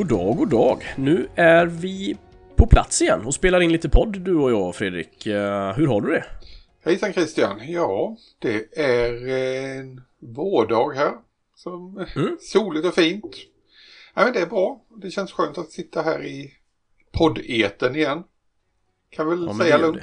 [0.00, 0.94] God dag, god dag.
[0.96, 2.16] Nu är vi
[2.56, 5.26] på plats igen och spelar in lite podd du och jag Fredrik.
[5.26, 6.24] Eh, hur har du det?
[6.84, 7.60] Hejsan Christian!
[7.68, 11.12] Ja, det är en vårdag här.
[11.54, 12.36] Som mm.
[12.40, 13.36] Soligt och fint.
[14.14, 14.80] Ja, men det är bra.
[15.02, 16.52] Det känns skönt att sitta här i
[17.12, 18.22] poddeten igen.
[19.10, 20.02] Kan väl ja, säga lugnt.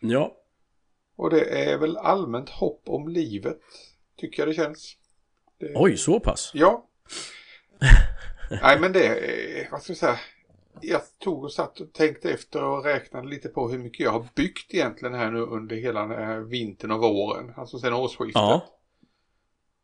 [0.00, 0.06] Det.
[0.06, 0.36] Ja.
[1.16, 3.60] Och det är väl allmänt hopp om livet.
[4.16, 4.96] Tycker jag det känns.
[5.58, 5.72] Det...
[5.74, 6.50] Oj, så pass?
[6.54, 6.88] Ja.
[8.62, 10.18] Nej men det, vad ska jag säga.
[10.80, 14.26] Jag tog och satt och tänkte efter och räknade lite på hur mycket jag har
[14.34, 17.52] byggt egentligen här nu under hela vintern och våren.
[17.56, 18.34] Alltså sen årsskiftet.
[18.34, 18.66] Ja.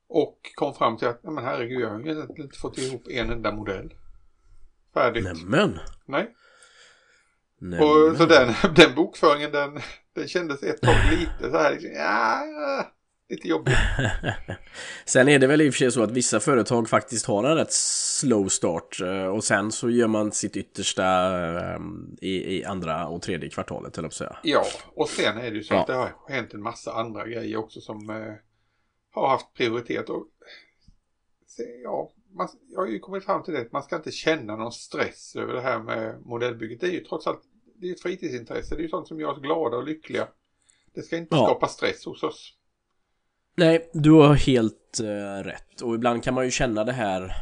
[0.08, 3.52] Och kom fram till att, nej men herregud, jag har inte fått ihop en enda
[3.52, 3.94] modell.
[4.94, 5.24] Färdigt.
[5.24, 5.78] Nämen.
[6.06, 6.34] Nej.
[7.60, 7.82] Nämen.
[7.82, 9.80] Och så den, den bokföringen den,
[10.14, 12.44] den kändes ett tag lite så här, liksom, ja,
[13.28, 13.74] lite jobbigt.
[15.04, 17.56] sen är det väl i och för sig så att vissa företag faktiskt har en
[17.56, 21.04] rätt slow start eh, och sen så gör man sitt yttersta
[21.56, 21.80] eh,
[22.20, 24.36] i, i andra och tredje kvartalet, eller säga.
[24.42, 25.80] Ja, och sen är det ju så ja.
[25.80, 28.34] att det har hänt en massa andra grejer också som eh,
[29.10, 30.08] har haft prioritet.
[30.08, 30.26] Och,
[31.84, 34.72] ja, man, jag har ju kommit fram till det att man ska inte känna någon
[34.72, 36.80] stress över det här med modellbygget.
[36.80, 37.42] Det är ju trots allt
[37.80, 38.74] det är ett fritidsintresse.
[38.74, 40.28] Det är ju sånt som gör oss glada och lyckliga.
[40.94, 41.46] Det ska inte ja.
[41.46, 42.54] skapa stress hos oss.
[43.56, 45.80] Nej, du har helt uh, rätt.
[45.82, 47.32] Och ibland kan man ju känna det här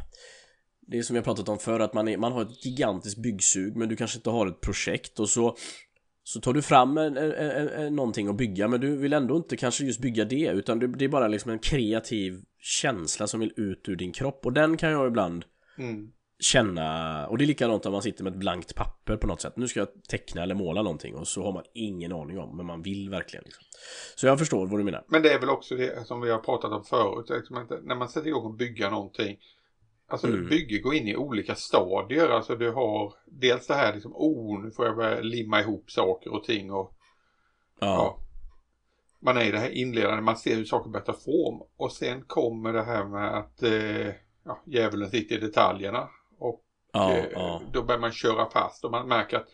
[0.80, 3.76] Det är som jag pratat om förr att man, är, man har ett gigantiskt byggsug
[3.76, 5.56] men du kanske inte har ett projekt och så
[6.28, 9.36] Så tar du fram en, en, en, en, någonting att bygga men du vill ändå
[9.36, 13.40] inte kanske just bygga det utan det, det är bara liksom en kreativ känsla som
[13.40, 15.44] vill ut ur din kropp och den kan jag ibland
[15.78, 19.40] mm känna, och det är likadant om man sitter med ett blankt papper på något
[19.40, 19.56] sätt.
[19.56, 22.66] Nu ska jag teckna eller måla någonting och så har man ingen aning om, men
[22.66, 23.44] man vill verkligen.
[23.44, 23.64] Liksom.
[24.16, 25.04] Så jag förstår vad du menar.
[25.08, 28.08] Men det är väl också det som vi har pratat om förut, liksom när man
[28.08, 29.38] sätter igång och bygga någonting.
[30.08, 30.48] Alltså mm.
[30.48, 34.70] bygge går in i olika stadier, alltså du har dels det här liksom, oh nu
[34.70, 36.96] får jag börja limma ihop saker och ting och
[37.80, 37.86] ja.
[37.86, 38.26] ja
[39.20, 42.22] man är i det här inledande, man ser hur saker börjar ta form och sen
[42.22, 46.08] kommer det här med att eh, ja, djävulen sitter i detaljerna.
[46.92, 47.62] Ja, eh, ja.
[47.72, 49.48] Då börjar man köra fast och man märker att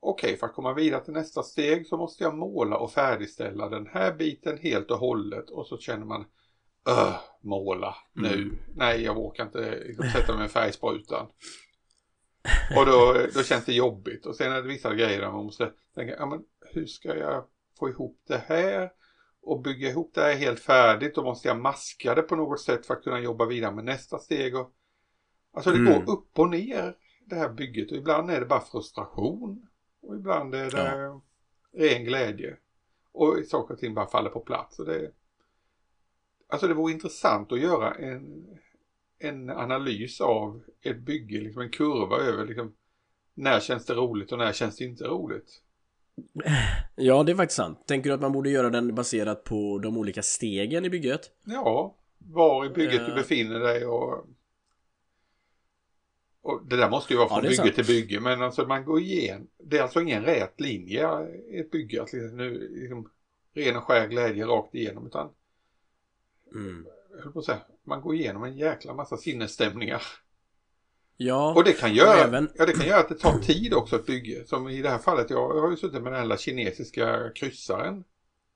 [0.00, 3.68] okej, okay, för att komma vidare till nästa steg så måste jag måla och färdigställa
[3.68, 6.24] den här biten helt och hållet och så känner man
[6.88, 8.34] Öh, måla nu.
[8.34, 8.58] Mm.
[8.74, 11.26] Nej, jag vågar inte liksom, sätta mig med färgsprutan.
[12.76, 14.26] Och då, då känns det jobbigt.
[14.26, 17.44] Och sen är det vissa grejer där man måste tänka, ja men hur ska jag
[17.78, 18.90] få ihop det här?
[19.42, 21.14] Och bygga ihop det här helt färdigt.
[21.14, 24.18] Då måste jag maska det på något sätt för att kunna jobba vidare med nästa
[24.18, 24.56] steg.
[24.56, 24.72] Och
[25.52, 25.92] Alltså det mm.
[25.92, 29.68] går upp och ner det här bygget och ibland är det bara frustration
[30.02, 31.20] och ibland är det ja.
[31.72, 32.56] ren glädje.
[33.12, 34.78] Och saker och ting bara faller på plats.
[34.78, 35.10] Och det,
[36.52, 38.46] alltså det vore intressant att göra en,
[39.18, 42.74] en analys av ett bygge, liksom en kurva över liksom,
[43.34, 45.62] när känns det roligt och när känns det inte roligt.
[46.96, 47.86] Ja, det är faktiskt sant.
[47.86, 51.20] Tänker du att man borde göra den baserat på de olika stegen i bygget?
[51.44, 54.26] Ja, var i bygget du befinner dig och
[56.42, 57.74] och det där måste ju vara från ja, bygge sant.
[57.74, 59.48] till bygge men alltså man går igen.
[59.58, 61.08] Det är alltså ingen rät linje
[61.50, 62.02] i ett bygge.
[62.02, 63.10] Att liksom, nu, liksom,
[63.54, 65.30] ren och skär glädje rakt igenom utan
[66.54, 66.86] mm.
[67.32, 70.02] på att säga, man går igenom en jäkla massa sinnesstämningar.
[71.16, 72.48] Ja, och det kan, göra, även...
[72.54, 74.44] ja, det kan göra att det tar tid också att bygga.
[74.44, 78.04] Som i det här fallet, jag har ju suttit med den här kinesiska kryssaren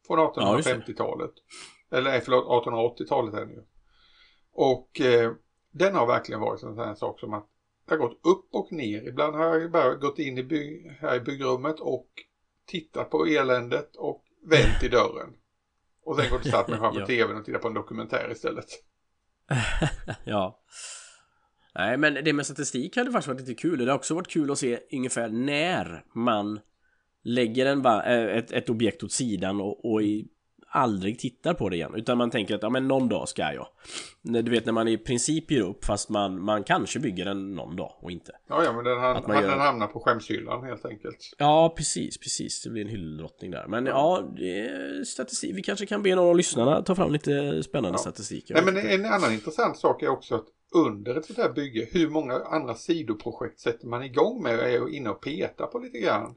[0.06, 1.32] från 1850-talet.
[1.90, 3.62] Ja, Eller förlåt, 1880-talet är den ju.
[4.52, 5.32] Och eh,
[5.70, 7.46] den har verkligen varit en sån här sak som att
[7.86, 9.08] det har gått upp och ner.
[9.08, 12.08] Ibland har jag bara gått in i bygg, här i byggrummet och
[12.66, 15.34] tittat på eländet och vänt i dörren.
[16.06, 17.06] Och sen gått och satt mig framför ja.
[17.06, 18.66] tvn och tittat på en dokumentär istället.
[20.24, 20.62] ja.
[21.74, 23.78] Nej, men det med statistik hade faktiskt varit lite kul.
[23.78, 26.60] Det har också varit kul att se ungefär när man
[27.24, 30.28] lägger en, ett, ett objekt åt sidan och, och i
[30.68, 31.92] aldrig tittar på det igen.
[31.96, 33.66] Utan man tänker att ja men någon dag ska jag.
[34.22, 37.76] Du vet när man i princip ger upp fast man, man kanske bygger den någon
[37.76, 38.32] dag och inte.
[38.48, 39.50] Ja ja men den, han, han, gör...
[39.50, 41.34] den hamnar på skämshyllan helt enkelt.
[41.38, 42.62] Ja precis precis.
[42.62, 43.66] Det blir en hylldrottning där.
[43.68, 47.94] Men ja, ja statistik Vi kanske kan be någon av lyssnarna ta fram lite spännande
[47.94, 47.98] ja.
[47.98, 48.50] statistik.
[48.50, 52.10] Nej men en annan intressant sak är också att under ett sånt här bygge hur
[52.10, 54.58] många andra sidoprojekt sätter man igång med?
[54.58, 56.34] Och är inne och petar på lite grann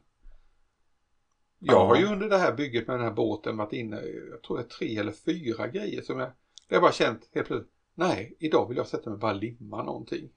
[1.59, 4.01] jag har ju under det här bygget med den här båten varit inne,
[4.31, 6.31] jag tror det är tre eller fyra grejer som jag,
[6.67, 9.83] jag har bara känt helt plötsligt, nej, idag vill jag sätta mig och bara limma
[9.83, 10.29] någonting.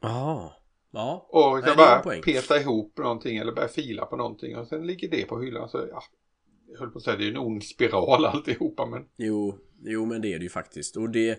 [0.00, 0.56] Ja.
[0.90, 1.26] Ja.
[1.28, 4.86] Och det är en bara peta ihop någonting eller börja fila på någonting och sen
[4.86, 5.68] ligger det på hyllan.
[5.68, 6.02] Så ja,
[6.72, 10.04] jag höll på att säga det är ju en ond spiral alltihopa men Jo, jo
[10.04, 10.96] men det är det ju faktiskt.
[10.96, 11.38] Och det,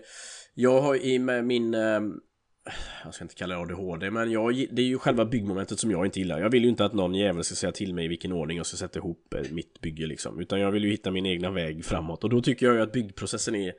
[0.54, 2.20] jag har i med min, ehm,
[3.04, 6.06] jag ska inte kalla det ADHD, men jag, det är ju själva byggmomentet som jag
[6.06, 6.40] inte gillar.
[6.40, 8.66] Jag vill ju inte att någon jävel ska säga till mig i vilken ordning jag
[8.66, 10.40] ska sätta ihop eh, mitt bygge liksom.
[10.40, 12.24] Utan jag vill ju hitta min egna väg framåt.
[12.24, 13.72] Och då tycker jag ju att byggprocessen är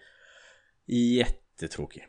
[0.88, 2.08] jättetråkig.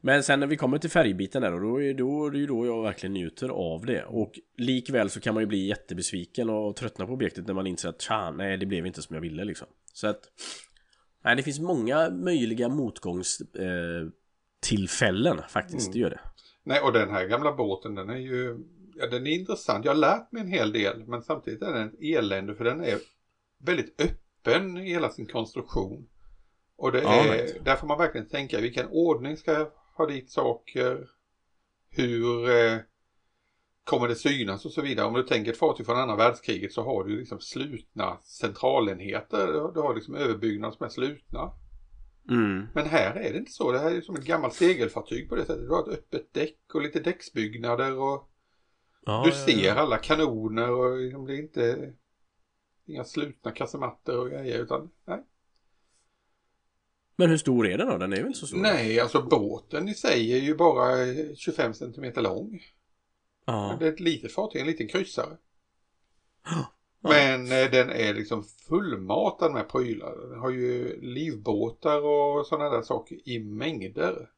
[0.00, 2.46] Men sen när vi kommer till färgbiten där och då är, då är det ju
[2.46, 4.04] då jag verkligen njuter av det.
[4.04, 7.88] Och likväl så kan man ju bli jättebesviken och tröttna på objektet när man inser
[7.88, 9.66] att tja, nej det blev inte som jag ville liksom.
[9.92, 10.20] Så att
[11.24, 14.08] Nej det finns många möjliga motgångs eh,
[14.60, 16.20] tillfällen faktiskt, det gör det.
[16.62, 18.58] nej och den här gamla båten den är ju
[18.94, 19.84] ja, den är intressant.
[19.84, 22.84] Jag har lärt mig en hel del men samtidigt är den ett elände för den
[22.84, 22.98] är
[23.64, 26.08] väldigt öppen i hela sin konstruktion.
[26.76, 30.06] Och det Ja, är, där får man verkligen tänka i vilken ordning ska jag ha
[30.06, 31.08] dit saker,
[31.90, 32.78] hur eh,
[33.84, 35.06] kommer det synas och så vidare.
[35.06, 39.46] Om du tänker ett fartyg från andra världskriget så har du liksom slutna centralenheter.
[39.74, 41.52] Du har- liksom överbyggnad som är slutna.
[42.28, 42.66] Mm.
[42.74, 43.72] Men här är det inte så.
[43.72, 45.68] Det här är ju som ett gammalt segelfartyg på det sättet.
[45.68, 48.30] Du har ett öppet däck och lite däcksbyggnader och
[49.08, 49.74] Ja, du ja, ser ja.
[49.74, 51.92] alla kanoner och liksom det är inte
[52.86, 55.24] inga slutna kasematter och grejer utan nej.
[57.16, 57.98] Men hur stor är den då?
[57.98, 58.58] Den är väl inte så stor?
[58.58, 60.96] Nej, alltså båten i sig är ju bara
[61.34, 62.60] 25 centimeter lång.
[63.44, 63.76] Ja.
[63.78, 65.36] Det är ett litet fartyg, en liten kryssare.
[67.00, 70.28] Men eh, den är liksom fullmatad med prylar.
[70.30, 74.30] Den har ju livbåtar och sådana där saker i mängder.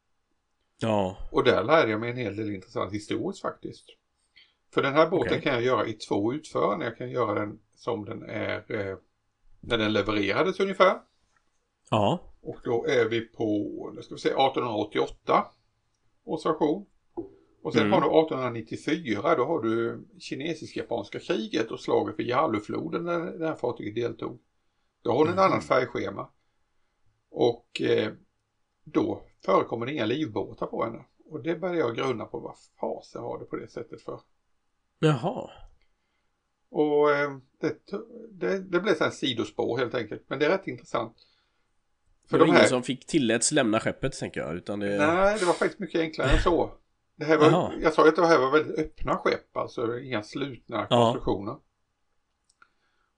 [0.78, 1.16] Ja.
[1.30, 3.84] Och där lärde jag mig en hel del intressant historiskt faktiskt.
[4.74, 5.42] För den här båten Okej.
[5.42, 6.88] kan jag göra i två utföranden.
[6.88, 8.96] Jag kan göra den som den är eh,
[9.60, 11.00] när den levererades ungefär.
[11.90, 12.20] Ja.
[12.42, 15.46] Och då är vi på, nu ska vi se, 1888
[16.24, 16.86] års version.
[17.62, 17.92] Och sen Mm.
[17.92, 23.54] har du 1894, då har du kinesisk-japanska kriget och slaget för Yalufloden där det här
[23.54, 24.38] fartyget deltog.
[25.02, 25.44] Då har du ett Mhm.
[25.44, 26.28] annat färgschema.
[27.30, 28.12] Och eh,
[28.84, 31.04] då förekommer det inga livbåtar på henne.
[31.24, 34.20] Och det började jag grunna på, vad fasen har det på det sättet för?
[34.98, 35.50] Jaha.
[36.70, 37.30] Och eh,
[37.60, 37.76] det,
[38.30, 40.24] det, det blev så här sidospår helt enkelt.
[40.28, 41.16] Men det är rätt intressant.
[42.30, 44.98] För det var ingen som fick tilläts lämna skeppet tänker jag, utan det...
[44.98, 46.70] Nej, det var faktiskt mycket enklare än så.
[47.20, 47.72] Det här var, Jaha.
[47.82, 50.96] jag sa ju att det här var väldigt öppna skepp, alltså inga slutna Ja.
[51.04, 51.56] konstruktioner.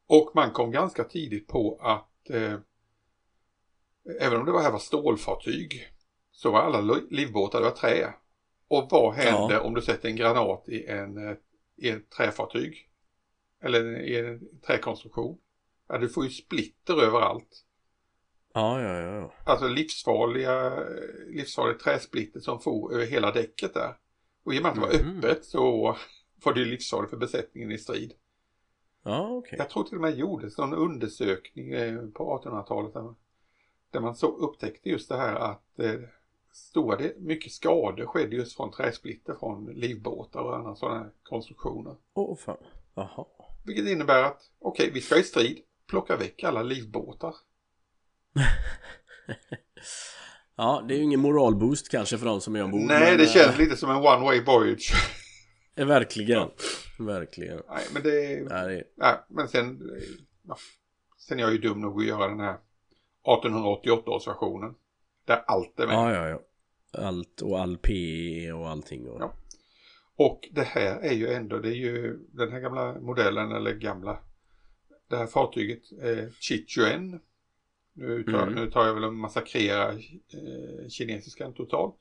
[0.06, 2.54] Och man kom ganska tidigt på att eh,
[4.20, 5.88] även om det var här var stålfartyg
[6.32, 8.14] så var alla li- livbåtar det var trä.
[8.69, 11.37] Och vad händer om du sätter en granat i en eh,
[11.76, 12.88] i ett träfartyg?
[13.60, 15.38] Eller i en träkonstruktion?
[15.88, 17.64] Ja, du får ju splitter överallt.
[18.54, 19.14] Ja, ja, ja.
[19.16, 19.32] ja.
[19.44, 20.84] Alltså livsfarliga,
[21.26, 23.94] livsfarligt träsplitter som for över hela däcket där.
[24.44, 25.19] Och i och med att det var Mhm.
[25.19, 25.96] öppet så
[26.44, 28.12] var det livsfarligt för besättningen i strid.
[29.04, 29.54] Ja, okej.
[29.58, 33.16] Jag tror till och med gjordes någon undersökning eh, på 1800-talet där man,
[33.90, 36.00] där man så upptäckte just det här att eh,
[36.52, 41.96] stora, del- mycket skador skedde just från träsplitter från livbåtar och andra sådana här konstruktioner.
[42.14, 42.56] Åh, fan.
[42.94, 43.26] Jaha.
[43.64, 47.34] Vilket innebär att okej, vi ska i strid, plocka väck alla livbåtar.
[50.56, 52.81] Ja, det är ju ingen moralboost kanske för de som är ombord.
[52.81, 54.93] Nej, men, det känns lite som en one way voyage.
[55.76, 56.49] eh, Verkligen.
[56.99, 57.61] Verkligen.
[57.69, 58.84] Nej, men det Nej, det...
[58.96, 59.80] Nej, men sen,
[61.18, 64.75] sen är jag ju dum nog att göra den här 1888 års versionen.
[65.25, 65.97] Där allt är med.
[65.97, 66.40] Ja, ja, ja.
[67.07, 69.09] Allt och all PE och allting.
[69.09, 69.21] Och...
[69.21, 69.35] Ja.
[70.16, 74.18] Och det här är ju ändå, det är ju den här gamla modellen, eller gamla,
[75.11, 77.21] det här fartyget, eh, Chichuen.
[77.92, 78.54] Nu tar, Mm.
[78.54, 79.92] nu tar jag väl och massakrerar
[80.32, 81.99] eh, kinesiskan totalt.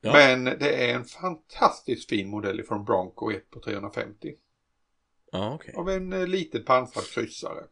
[0.00, 0.12] Ja.
[0.12, 4.34] Men det är en fantastiskt fin modell från Bronco 1 på 350.
[5.30, 5.74] Ja, okej.
[5.74, 7.64] Av en eh, liten pansrad kryssare.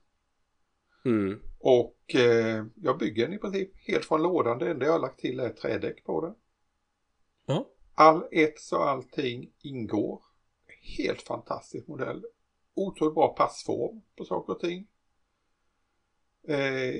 [1.05, 1.41] Mm.
[1.59, 4.59] Och eh, jag bygger den i princip helt från lådan.
[4.59, 6.35] Det enda jag har lagt till är trädäck på den.
[7.47, 7.67] Ja.
[7.95, 10.23] All ets och allting ingår.
[10.99, 12.25] Helt fantastisk modell.
[12.75, 14.87] Otroligt bra passform på saker och ting.
[16.49, 16.95] Eh,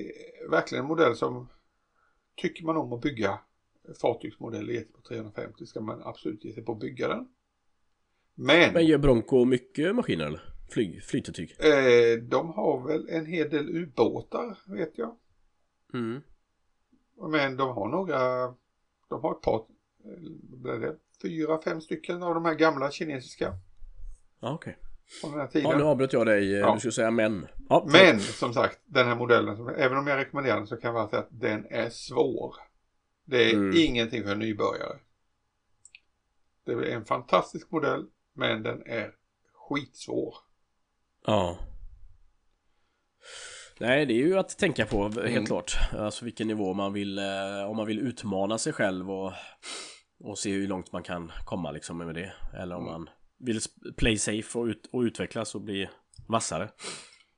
[0.49, 1.47] verkligen en modell som
[2.35, 3.39] tycker man om att bygga
[4.01, 7.27] fartygsmodell i 1 på 350 ska man absolut ge sig på att bygga den.
[8.35, 10.41] Men, Men gör Bronco mycket maskiner eller?
[10.69, 11.55] Flyg, flytetyg?
[11.59, 15.15] eh, de har väl en hel del ubåtar vet jag.
[15.93, 16.21] Mm.
[17.29, 18.45] Men de har några,
[19.09, 22.91] de har ett par, eh, vad är det, fyra, fem stycken av de här gamla
[22.91, 23.53] kinesiska
[24.39, 24.77] okej.
[25.21, 25.77] Från den här Ja, tiden.
[25.77, 26.51] nu avbröt jag dig.
[26.51, 26.73] Ja.
[26.73, 27.47] Du skulle säga men.
[27.69, 31.09] Ja, Men som sagt, den här modellen, även om jag rekommenderar den så kan jag
[31.09, 32.55] säga att den är svår.
[33.25, 33.77] Det är Mm.
[33.77, 34.97] ingenting för en nybörjare.
[36.65, 39.11] Det är en fantastisk modell men den är
[39.53, 40.35] skitsvår.
[41.25, 41.57] Ja.
[43.79, 45.45] Nej, det är ju att tänka på helt Mm.
[45.45, 45.71] klart.
[45.97, 49.33] Alltså vilken nivå man vill, eh, om man vill utmana sig själv och,
[50.19, 52.33] och se hur långt man kan komma liksom med det.
[52.53, 52.93] Eller om Mm.
[52.93, 53.09] man
[53.41, 53.59] vill
[53.97, 55.89] play safe och, ut, och utvecklas och bli
[56.27, 56.69] vassare.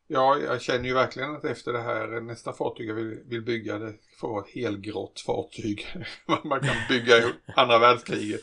[0.08, 3.78] Ja, jag känner ju verkligen att efter det här nästa fartyg jag vill, vill bygga
[3.78, 5.88] det får vara ett helgrått fartyg.
[6.44, 8.42] Man kan bygga ihop andra världskriget.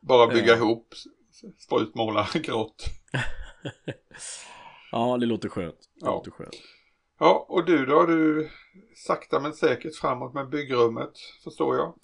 [0.00, 0.94] Bara bygga ihop,
[1.58, 2.84] sprutmåla grått.
[4.92, 5.78] Ja, det låter skönt.
[5.94, 6.10] Det Ja.
[6.10, 6.56] låter skönt.
[7.18, 8.06] Ja, och du då?
[8.06, 8.50] Du
[9.06, 11.12] sakta men säkert framåt med byggrummet,
[11.44, 11.94] förstår jag.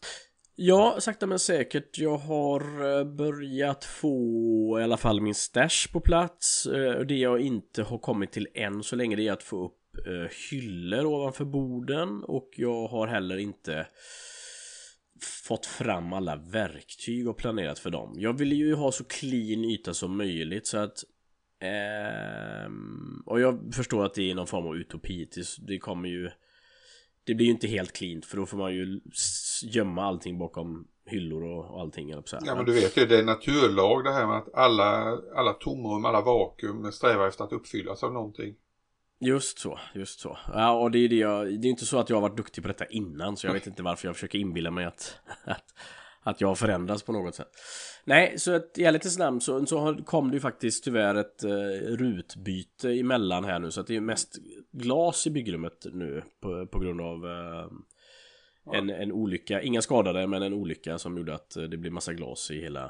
[0.58, 1.98] Ja, sakta men säkert.
[1.98, 2.60] Jag har
[2.98, 6.66] eh, börjat få i alla fall min stash på plats.
[6.66, 10.06] Eh, det jag inte har kommit till än så länge det är att få upp
[10.06, 13.86] eh, hyllor ovanför borden och jag har heller inte
[15.48, 18.14] fått fram alla verktyg och planerat för dem.
[18.18, 21.04] Jag vill ju ha så clean yta som möjligt så att
[21.62, 22.70] eh,
[23.26, 25.28] och jag förstår att det är någon form av utopi.
[25.34, 26.30] Det- Det kommer ju
[27.26, 29.00] det blir ju inte helt cleant för då får man ju
[29.62, 32.46] gömma allting bakom hyllor och, och allting eller så här.
[32.46, 36.04] Ja, men du vet ju, det är naturlag det här med att alla, alla tomrum,
[36.04, 38.54] alla vakuum strävar efter att uppfyllas av någonting.
[39.20, 40.38] Just så, just så.
[40.54, 42.64] Ja, och det är det jag, det är inte så att jag har varit duktig
[42.64, 45.74] på detta innan så jag vet inte varför jag försöker inbilla mig att, att,
[46.26, 47.48] att jag har förändrats på något sätt.
[48.04, 51.50] Nej, så att i ärlighetens namn så, så kom det ju faktiskt tyvärr ett eh,
[51.96, 54.36] rutbyte emellan här nu så att det är mest
[54.72, 57.68] glas i byggrummet nu på, på grund av eh,
[58.78, 62.12] en, en olycka, inga skadade men en olycka som gjorde att eh, det blev massa
[62.12, 62.84] glas i hela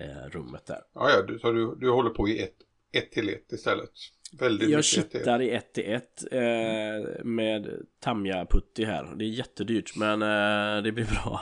[0.00, 0.80] eh, rummet där.
[0.94, 2.56] Ja, ja, du, så du, du håller på i ett,
[2.92, 3.90] ett till ett istället.
[4.32, 4.84] Väldigt Jag ett.
[4.84, 9.14] kittar i 1 till 1 eh, med Tamja Putti här.
[9.16, 11.40] Det är jättedyrt men eh, det blir bra.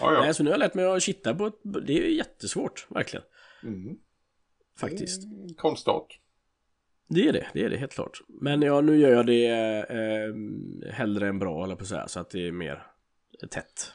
[0.00, 0.20] Ja, ja.
[0.20, 1.60] Nej, så nu har jag lärt mig att kitta på ett...
[1.62, 3.24] Det är jättesvårt, verkligen.
[3.62, 3.96] Mm.
[4.78, 5.24] Faktiskt.
[5.24, 6.18] Mm, Konstart.
[7.08, 8.20] Det är det, det är det helt klart.
[8.28, 9.46] Men ja, nu gör jag det
[9.88, 12.86] eh, hellre än bra, eller på att säga, så att det är mer
[13.50, 13.92] tätt.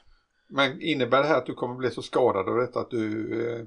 [0.50, 3.66] Men innebär det här att du kommer bli så skadad av detta att du eh,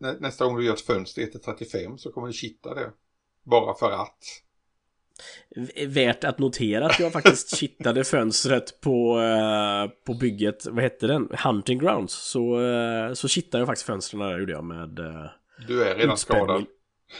[0.00, 2.90] nä, nästa gång du gör ett fönster i 35 så kommer du kitta det?
[3.42, 4.18] Bara för att?
[5.86, 11.28] Värt att notera att jag faktiskt kittade fönstret på, eh, på bygget, vad hette den?
[11.44, 12.14] Hunting Grounds.
[12.14, 15.26] Så, eh, så kittade jag faktiskt fönstren där gjorde jag med eh,
[15.68, 16.64] Du är redan skadad.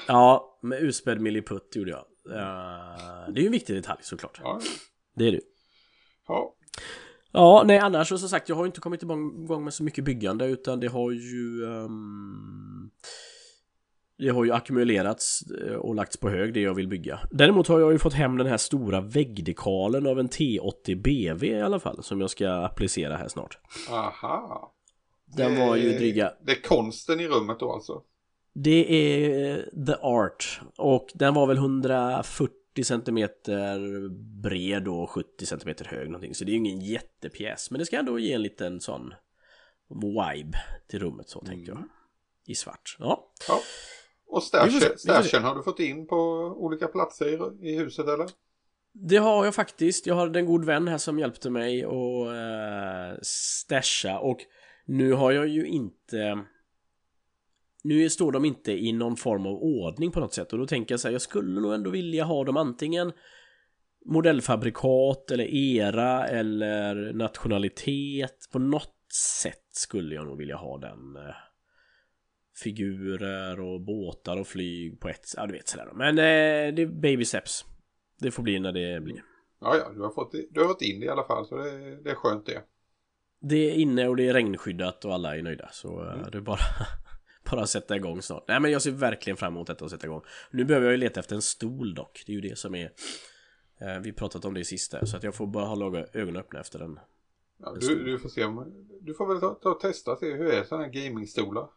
[0.08, 2.04] Ja, med utspädd milliputt gjorde jag.
[2.36, 4.40] Eh, det är ju en viktig detalj såklart.
[4.42, 4.60] Ja,
[5.16, 5.40] Det är det.
[6.28, 6.54] ja.
[7.32, 10.46] Ja, nej annars så som sagt, jag har inte kommit igång med så mycket byggande
[10.46, 12.90] utan det har ju ehm,
[14.18, 17.20] Det har ju ackumulerats eh, och lagts på hög det jag vill bygga.
[17.30, 21.60] Däremot har jag ju fått hem den här stora väggdekalen av en T80 BV i
[21.62, 23.58] alla fall som jag ska applicera här snart.
[23.90, 24.74] Aha.
[25.36, 28.02] Den var ju Det- dryga Det är konsten i rummet då alltså?
[28.54, 29.56] Det är
[29.86, 33.28] The Art och den var väl 140 cm
[34.42, 37.98] bred och 70 cm hög någonting så det är ju ingen jättepjäs men det ska
[37.98, 39.14] ändå ge en liten sån
[39.88, 40.58] vibe
[40.88, 41.88] till rummet så tänkte jag.
[42.46, 42.96] I svart.
[42.98, 43.32] Ja.
[43.48, 43.60] Ja.
[44.26, 46.16] Och stashen, har du fått in på
[46.56, 48.26] olika platser i, huset eller?
[48.92, 50.06] Det har jag faktiskt.
[50.06, 54.38] Jag hade en god vän här som hjälpte mig att eh, stasha och
[54.84, 56.44] nu har jag ju inte
[57.84, 60.52] nu står de inte i någon form av ordning på något sätt.
[60.52, 63.12] Och då tänker jag så här, jag skulle nog ändå vilja ha dem antingen
[64.04, 68.48] modellfabrikat eller era eller nationalitet.
[68.52, 71.34] På något sätt skulle jag nog vilja ha den eh,
[72.62, 76.86] figurer och båtar och flyg på ett ja du vet sådär men eh, det är
[76.86, 77.64] baby steps.
[78.18, 79.22] Det får bli när det blir.
[79.60, 82.02] Ja, ja, du har fått, du har fått in det i alla fall så det,
[82.02, 82.62] det är skönt det.
[83.40, 86.42] det är inne och det är regnskyddat och alla är nöjda så eh, det är
[86.42, 86.58] bara
[87.50, 90.22] bara sätta igång snart nej men jag ser verkligen fram emot detta och sätta igång
[90.50, 92.92] nu behöver jag ju leta efter en stol dock det är ju det som är
[93.80, 96.40] eh, vi pratat om det sist där så att jag får bara hålla ög- ögonen
[96.40, 96.98] öppna efter den
[97.62, 100.46] Ja, du, du får se om, du får väl ta, ta och testa se hur
[100.46, 101.68] är sådana här gamingstolar?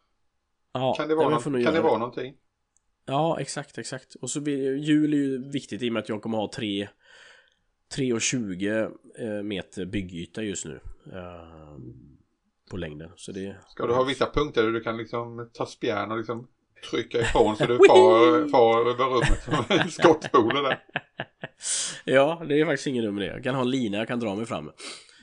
[0.72, 2.34] ja Kan det vara, någon, kan det vara någonting?
[3.06, 4.14] Ja, exakt, exakt.
[4.14, 6.88] Och så blir jul är ju viktigt i och med att jag kommer ha 3
[7.96, 10.80] 3,20 eh, meter byggyta just nu.
[12.70, 13.10] På längden.
[13.16, 13.56] Så det...
[13.68, 16.48] Ska du ha vissa punkter där du kan liksom ta spjärn och liksom
[16.90, 20.84] trycka ifrån så du far, far över rummet som en skottspole där?
[22.04, 23.26] Ja, det är faktiskt ingen dum idé.
[23.26, 24.64] Jag kan ha en lina jag kan dra mig fram.
[24.64, 24.74] Mm.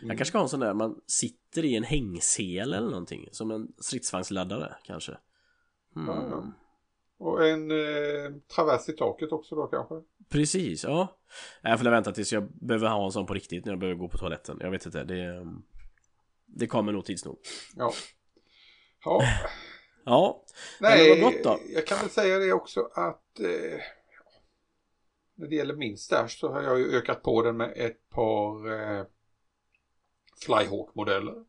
[0.01, 3.29] Jag kanske ska ha en sån där man sitter i en hängsel eller någonting.
[3.31, 5.17] Som en stridsvagnsladdare kanske.
[5.95, 6.07] Hmm.
[6.07, 6.53] Ja, ja.
[7.19, 9.95] Och en eh, travers i taket också då kanske?
[10.29, 11.19] Precis, ja.
[11.62, 14.07] Jag får vänta tills jag behöver ha en sån på riktigt när jag behöver gå
[14.07, 14.57] på toaletten.
[14.62, 15.48] Jag vet inte, det...
[16.53, 17.39] Det kommer nog tids nog.
[17.75, 17.93] Ja.
[19.05, 19.24] Ja.
[20.05, 20.43] Ja.
[20.79, 21.60] Nej, vad gott då.
[21.74, 23.79] jag kan väl säga det också att eh,
[25.36, 28.72] när det gäller min stash så har jag ju ökat på den med ett par
[28.72, 29.05] eh,
[30.46, 31.46] Flyhawk-modeller.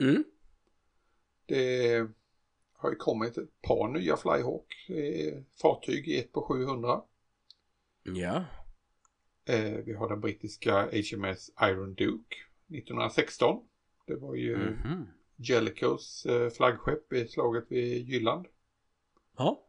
[0.00, 0.24] Mm.
[1.46, 2.06] Det
[2.72, 7.02] har ju kommit ett par nya Flyhawk eh, fartyg i ett på 700.
[8.02, 8.44] Ja.
[9.44, 12.36] Eh, vi har den brittiska HMS Iron Duke
[12.68, 13.68] 1916.
[14.06, 15.06] Det var ju Mhm.
[15.36, 18.46] Jellicos eh, flaggskepp i slaget vid Jylland.
[19.36, 19.62] Ja.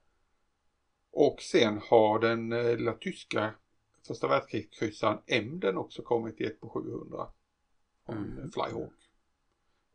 [1.11, 3.53] Och sen har den eh, lilla tyska
[4.07, 7.27] första världskrigskryssaren Emden också kommit i ett på 700.
[8.05, 8.37] Från Mm.
[8.37, 8.51] mm.
[8.51, 8.93] Flyhawk.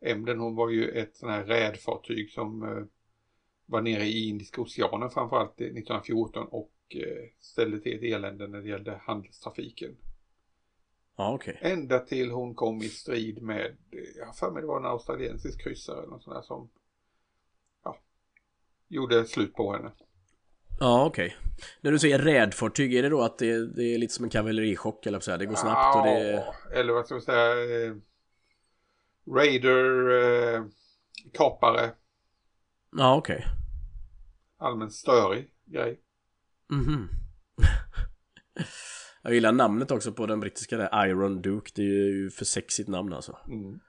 [0.01, 2.83] Emden hon var ju ett sån här rädfartyg som eh,
[3.65, 8.69] var nere i Indiska oceanen framförallt 1914 och eh, ställde till ett elände när det
[8.69, 9.97] gällde handelstrafiken.
[11.15, 11.57] Ja, okej.
[11.61, 13.75] Ända till hon kom i strid med,
[14.17, 16.69] jag har för mig det var en australiensisk kryssare eller något sånt där som
[17.83, 17.97] ja,
[18.87, 19.91] gjorde slut på henne.
[20.79, 21.37] Ja, okej.
[21.81, 25.05] När du säger rädfartyg, är det då att det, det är lite som en kavallerichock
[25.05, 25.37] eller så?
[25.37, 26.45] Det går snabbt och det...
[26.79, 27.95] Eller vad ska man säga, eh,
[29.35, 30.09] Raider,
[30.55, 30.63] eh,
[31.33, 31.91] kapare,
[32.97, 33.45] Ja, okej.
[34.57, 35.99] allmänt störig grej.
[36.71, 37.09] Mhm.
[39.23, 41.71] Jag gillar namnet också på den brittiska där, Iron Duke.
[41.75, 43.37] Det är ju för sexigt namn alltså.
[43.47, 43.79] Mm.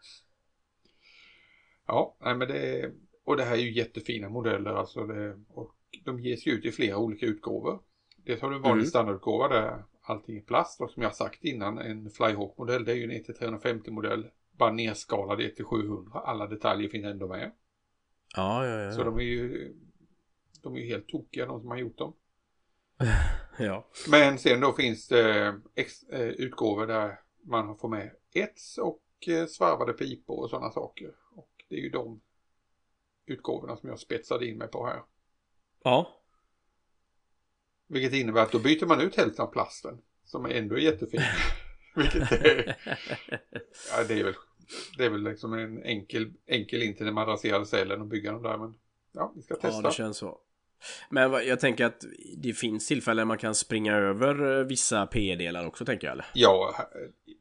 [1.87, 2.93] Ja, nej men det är,
[3.25, 5.75] och det här är ju jättefina modeller alltså det, och
[6.05, 7.81] de ges ju ut i flera olika utgåvor.
[8.17, 8.91] Dels har du en vanlig Mm.
[8.91, 13.05] standardutgåva där allting är plast och som jag sagt innan en Flyhawk-modell det är ju
[13.05, 16.11] en 1-350 modell bara nedskalad 1-700.
[16.25, 17.53] Alla detaljer finns ändå med.
[18.37, 18.93] Ja, ja, ja.
[18.93, 19.73] Så de är ju
[20.63, 22.15] de är ju helt tokiga de som har gjort dem.
[23.59, 23.87] Ja.
[24.09, 29.47] Men sen då finns det ex, eh, utgåvor där man får med ets och eh,
[29.47, 31.15] svarvade pipor och sådana saker.
[31.35, 32.21] Och det är ju de
[33.27, 35.03] utgåvorna som jag spetsade in mig på här.
[35.83, 36.21] Ja.
[37.87, 39.99] Vilket innebär att då byter man ut hälften av plasten.
[40.25, 41.21] Som ändå är jättefin.
[41.97, 42.67] Vilket är,
[43.91, 44.35] ja, det är väl,
[44.99, 48.43] det är väl liksom en enkel, enkel in till den madrasserade cellen och bygga dem
[48.43, 48.59] där.
[48.59, 48.75] Men
[49.13, 49.83] ja, vi ska Ja, testa.
[49.83, 50.41] det känns så.
[51.11, 52.05] Men jag tänker att
[52.37, 56.27] det finns tillfällen man kan springa över eh, vissa P-delar också, tänker jag eller?
[56.35, 56.75] Ja,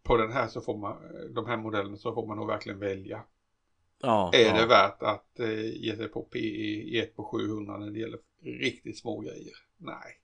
[0.04, 0.98] på den här så får man,
[1.36, 3.24] de här modellerna så får man nog verkligen välja.
[4.02, 4.32] Ja.
[4.34, 4.62] Är ja.
[4.62, 8.20] det värt att eh, ge sig på PE i ett på 700 när det gäller
[8.44, 9.54] riktigt små grejer?
[9.78, 10.20] Nej.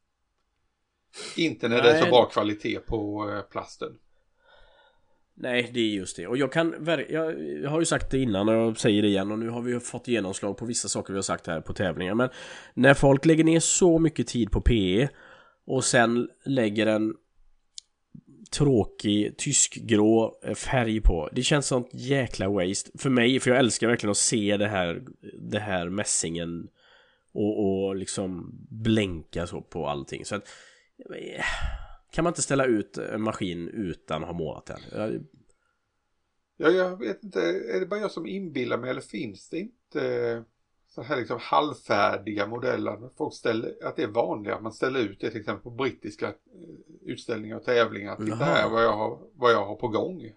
[1.37, 2.11] Inte när det är så Nej.
[2.11, 3.99] bra kvalitet på eh, plasten.
[5.41, 6.27] Nej, det är just det.
[6.27, 6.75] Och jag kan
[7.09, 7.25] jag,
[7.69, 9.79] har ju sagt det innan och jag säger det igen och nu har vi ju
[9.79, 12.15] fått genomslag på vissa saker vi har sagt här på tävlingar.
[12.15, 12.29] Men
[12.73, 15.09] när folk lägger ner så mycket tid på PE
[15.67, 17.13] och sen lägger en
[18.51, 21.29] tråkig tyskgrå eh, färg på.
[21.31, 25.01] Det känns sånt jäkla waste för mig, för jag älskar verkligen att se det här,
[25.51, 26.67] det här mässingen
[27.33, 30.25] och, och liksom blänka så på allting.
[30.25, 30.43] Så att
[30.99, 31.43] eh,
[32.11, 34.79] kan man inte ställa ut en maskin utan att ha målat den?
[34.91, 35.25] Jag-
[36.61, 40.17] Ja, jag vet inte, är det bara jag som inbillar mig eller finns det inte
[40.29, 40.41] eh,
[40.87, 43.09] så här liksom halvfärdiga modeller?
[43.17, 46.27] Folk ställer, att det är vanligt att man ställer ut det till exempel på brittiska
[46.27, 46.33] eh,
[47.01, 48.15] utställningar och tävlingar.
[48.15, 50.31] Titta här vad jag, har, vad jag har på gång.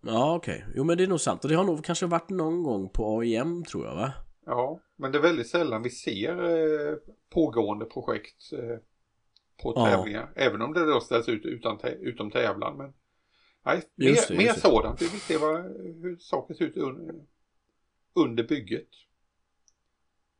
[0.00, 0.64] Ja, okej.
[0.74, 1.44] Jo, men det är nog sant.
[1.44, 4.12] Och det har nog kanske varit någon gång på AIM, tror jag, va?
[4.46, 6.96] Ja, men det är väldigt sällan vi ser eh,
[7.30, 8.78] pågående projekt eh,
[9.62, 9.86] på Ja.
[9.86, 10.32] tävlingar.
[10.36, 12.76] Även om det då ställs ut utan utom tävlan.
[12.76, 12.92] Men
[13.64, 15.02] nej, Just mer, det, mer sådant.
[15.02, 15.62] Vi vill se vad,
[16.02, 17.26] hur saker ser ut un,
[18.14, 18.88] under bygget.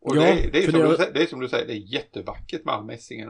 [0.01, 1.48] Och Ja, det, är- det, är som det du, har- säger- det är som du
[1.48, 3.29] säger, det är jättevackert med all mässingen.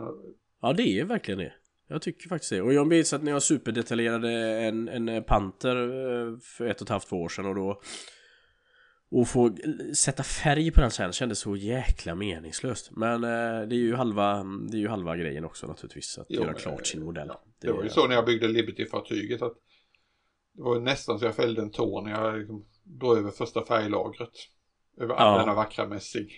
[0.63, 1.53] Ja, det är verkligen det.
[1.89, 2.63] Jag tycker faktiskt det.
[2.63, 6.89] Och jag minns att när jag superdetaljerade en, en panter eh, för ett och ett
[6.89, 7.81] halvt, två år sedan och då
[9.13, 9.57] och få
[9.95, 12.91] sätta färg på den sen kändes så jäkla meningslöst.
[12.91, 16.19] Men eh, det är ju halva, det är ju halva grejen också naturligtvis.
[16.19, 17.27] Att Jo, göra men, klart sin modell.
[17.29, 19.53] Ja, det, var ju så när jag byggde Liberty-fartyget att
[20.55, 24.31] det var nästan så jag fällde en tår när jag liksom drog över första färglagret.
[25.01, 25.41] Över all Ja.
[25.41, 26.29] denna vackra mässing.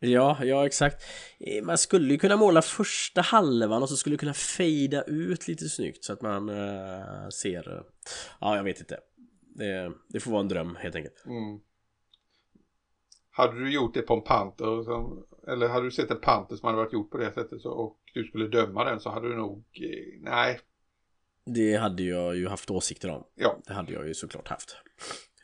[0.00, 1.02] Ja, ja exakt.
[1.40, 5.48] Eh, Man skulle ju kunna måla första halvan och så skulle det kunna fejda ut
[5.48, 7.82] lite snyggt så att man eh, ser...
[8.40, 8.98] ja, jag vet inte.
[9.54, 11.24] Det, det får vara en dröm helt enkelt.
[11.26, 11.60] Mm.
[13.38, 16.66] Hade du gjort det på en panter, som, eller hade du sett en panter som
[16.66, 19.36] hade varit gjort på det sättet så, och du skulle döma den så hade du
[19.36, 20.60] nog, eh, nej,
[21.46, 23.24] Det hade jag ju haft åsikter om.
[23.34, 24.76] ja, Det hade jag ju såklart haft.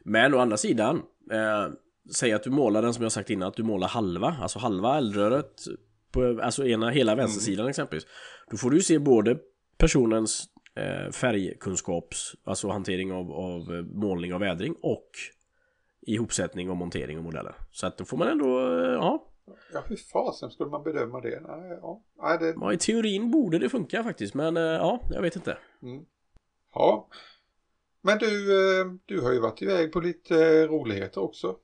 [0.04, 1.02] Men å andra sidan,
[1.32, 1.68] eh,
[2.14, 4.96] säg att du målar den som jag sagt innan, att du målar halva, alltså halva
[4.98, 5.52] eldröret,
[6.12, 8.06] på, alltså ena, hela vänstersidan exempelvis.
[8.50, 9.38] Då får du se både
[9.78, 10.44] personens
[10.76, 15.10] eh, färgkunskaps, alltså hantering av, av eh, målning och vädring och
[16.06, 17.54] ihopsättning och montering och modeller.
[17.70, 19.30] Så att då får man ändå, eh, ja.
[19.72, 21.40] Ja, hur fasen skulle man bedöma det?
[21.40, 22.02] Nej, ja.
[22.22, 22.54] Nej, det...
[22.60, 25.58] ja, i teorin borde det funka faktiskt, men eh, ja, jag vet inte.
[25.82, 26.04] Mm.
[26.74, 27.08] Ja.
[28.02, 31.56] Men du, eh, du har ju varit iväg på lite roligheter också.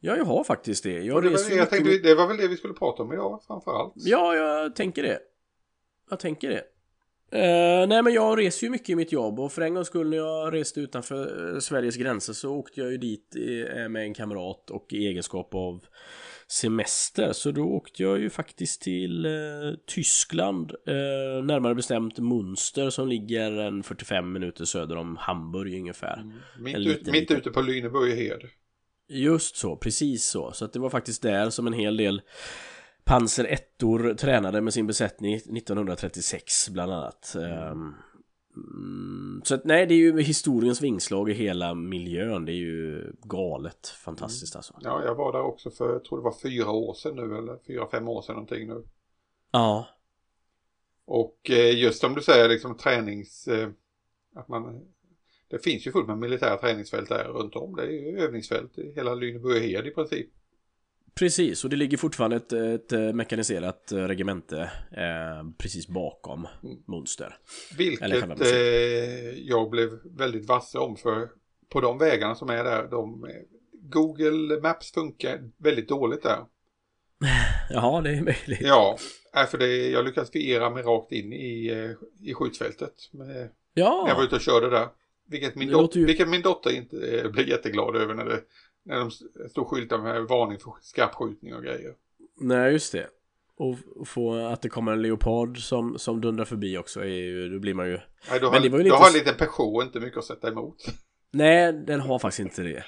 [0.00, 1.02] Ja, jag har faktiskt det.
[1.02, 3.92] Jag, det, var, jag tänkte, det var väl det vi skulle prata om idag framförallt.
[3.96, 5.18] Ja, jag tänker det.
[6.10, 6.64] Jag tänker det.
[7.34, 10.10] Uh, nej men jag reser ju mycket i mitt jobb och för en gångs skull
[10.10, 14.14] när jag reste utanför uh, Sveriges gränser så åkte jag ju dit uh, med en
[14.14, 15.84] kamrat och i egenskap av
[16.46, 19.26] semester så då åkte jag ju faktiskt till
[19.86, 20.72] Tyskland
[21.44, 26.16] närmare bestämt Munster som ligger en 45 minuter söder om Hamburg ungefär.
[26.16, 26.32] Mm.
[26.58, 28.48] Mitt, ut, mitt ute på Lüneburg
[29.08, 30.52] Just så, precis så.
[30.52, 32.22] Så att det var faktiskt där som en hel del
[33.08, 33.78] Panzer 1
[34.18, 37.34] tränade med sin besättning 1936 bland annat.
[37.34, 37.94] Mm.
[39.44, 42.44] Så att, nej, det är ju historiens vingslag i hela miljön.
[42.44, 44.74] Det är ju galet fantastiskt alltså.
[44.80, 47.58] Ja, jag var där också för, jag tror det var fyra år sedan nu, eller
[47.66, 48.84] fyra, fem år sedan någonting nu.
[49.50, 49.88] Ja.
[51.04, 53.48] Och eh, just som du säger, liksom tränings...
[53.48, 53.68] Eh,
[54.34, 54.80] att man...
[55.50, 57.76] Det finns ju fullt med militära träningsfält där runt om.
[57.76, 60.30] Det är ju övningsfält i hela Lüneburg i princip.
[61.18, 66.76] Precis, och det ligger fortfarande ett, ett eh, mekaniserat eh, regemente eh, precis bakom mm.
[66.86, 67.36] Monster.
[67.78, 68.58] Vilket eh,
[69.38, 71.28] jag blev väldigt vasse om för
[71.68, 73.30] på de vägarna som är där, de,
[73.72, 76.38] Google Maps funkar väldigt dåligt där.
[77.70, 78.60] Ja, det är möjligt.
[78.60, 78.98] Ja,
[79.50, 82.94] för det, jag lyckades fiera mig rakt in i, i skjutfältet.
[83.12, 84.02] Med, ja.
[84.02, 84.88] När jag var ute och körde där.
[85.30, 86.06] Vilket min, dot, ju...
[86.06, 88.40] vilket min dotter inte blev jätteglad över när det
[88.88, 89.10] när de
[89.48, 91.94] stod skyltar med varning för skarpskjutning och grejer.
[92.40, 93.06] Nej, just det.
[93.56, 93.76] Och
[94.08, 97.74] få att det kommer en leopard som, som dundrar förbi också är ju, då blir
[97.74, 97.98] man ju...
[98.30, 98.96] Nej, du har, det var ju lite...
[98.96, 100.76] har en liten Peugeot inte mycket att sätta emot.
[101.30, 102.84] Nej, den har faktiskt inte det.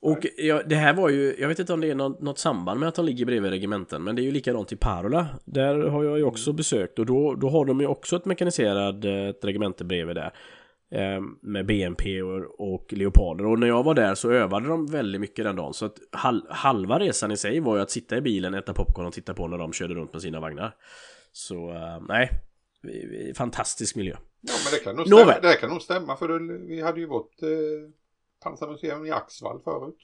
[0.00, 2.80] Och ja, det här var ju, jag vet inte om det är något, något, samband
[2.80, 5.26] med att de ligger bredvid regementen, men det är ju likadant i Parola.
[5.44, 6.56] Där har jag ju också mm.
[6.56, 10.32] besökt och då, då har de ju också ett mekaniserad ett regemente bredvid där.
[10.90, 15.20] Eh, med BNP och, och Leoparder och när jag var där så övade de väldigt
[15.20, 18.20] mycket den dagen så att hal halva resan i sig var ju att sitta i
[18.20, 20.76] bilen, äta popcorn och titta på när de körde runt med sina vagnar.
[21.32, 22.30] Så uh, nej,
[23.34, 24.16] fantastisk miljö.
[24.40, 27.42] Ja men det kan nog stämma, det kan nog stämma för vi hade ju vårt
[27.42, 27.48] eh,
[28.42, 29.98] pansarmuseum i Axvall förut.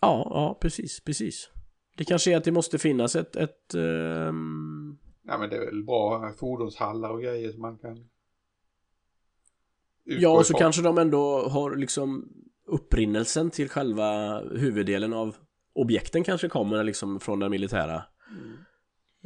[0.00, 1.50] Ja, ja precis, precis.
[1.96, 3.36] Det kanske är att det måste finnas ett...
[3.36, 4.98] ett um...
[5.22, 8.08] Nej men det är väl bra fordonshallar och grejer som man kan
[10.04, 12.28] Ja, och så kanske de ändå har liksom
[12.66, 15.36] upprinnelsen till själva huvuddelen av
[15.72, 18.56] objekten kanske kommer liksom från den militära mm.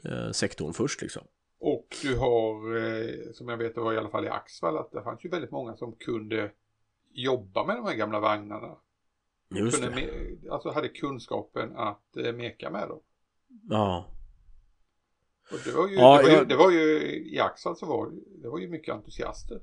[0.04, 1.22] eh, sektorn först liksom.
[1.60, 4.92] Och du har, eh, som jag vet det var i alla fall i Axvall, att
[4.92, 6.50] det fanns ju väldigt många som kunde
[7.12, 8.76] jobba med de här gamla vagnarna.
[9.50, 10.50] Just kunde det.
[10.50, 13.00] Alltså hade kunskapen att eh, meka med dem.
[13.70, 14.06] Ja.
[15.52, 16.48] Och det var ju, ja, det, var ju jag...
[16.48, 17.00] det var ju
[17.34, 18.10] i Axvall så var
[18.42, 19.60] det var ju mycket entusiaster.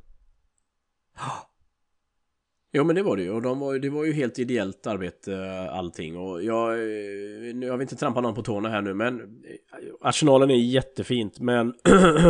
[2.78, 5.62] Jo men det var det ju och de var, det var ju helt ideellt arbete
[5.72, 9.56] allting och jag, eh, jag vill inte trampa någon på tårna här nu men eh,
[10.02, 11.74] Arsenalen är jättefint men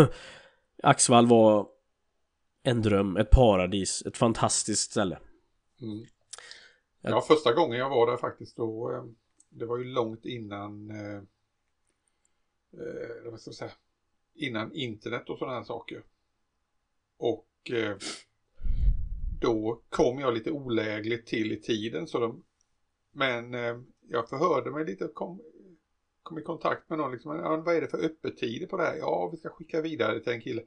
[0.83, 1.67] Axvall var
[2.63, 5.19] en dröm, ett paradis, ett fantastiskt ställe.
[5.81, 6.05] Mm.
[7.01, 9.03] Ja, första gången jag var där faktiskt då, eh,
[9.49, 11.21] det var ju långt innan, eh,
[13.25, 13.71] vad ska jag säga,
[14.33, 16.03] innan internet och sådana här saker.
[17.17, 17.97] Och eh,
[19.45, 22.07] då kom jag lite olägligt till i tiden.
[22.07, 22.43] Så de,
[23.11, 23.79] men eh,
[24.09, 25.41] jag förhörde mig lite och kom,
[26.23, 27.11] kom i kontakt med någon.
[27.11, 28.95] Liksom, ja, vad är det för öppettider på det här?
[28.95, 30.61] Ja, vi ska skicka vidare till en kille.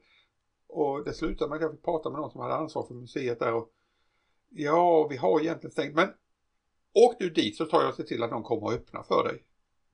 [0.67, 3.39] Och det slutade med att jag fick prata med någon som hade ansvar för museet
[3.39, 3.53] där.
[3.53, 3.69] Och,
[4.49, 5.95] ja, vi har egentligen stängt.
[5.95, 6.09] Men
[6.93, 9.23] åk du dit så tar jag och ser till att någon kommer och öppnar för
[9.23, 9.43] dig.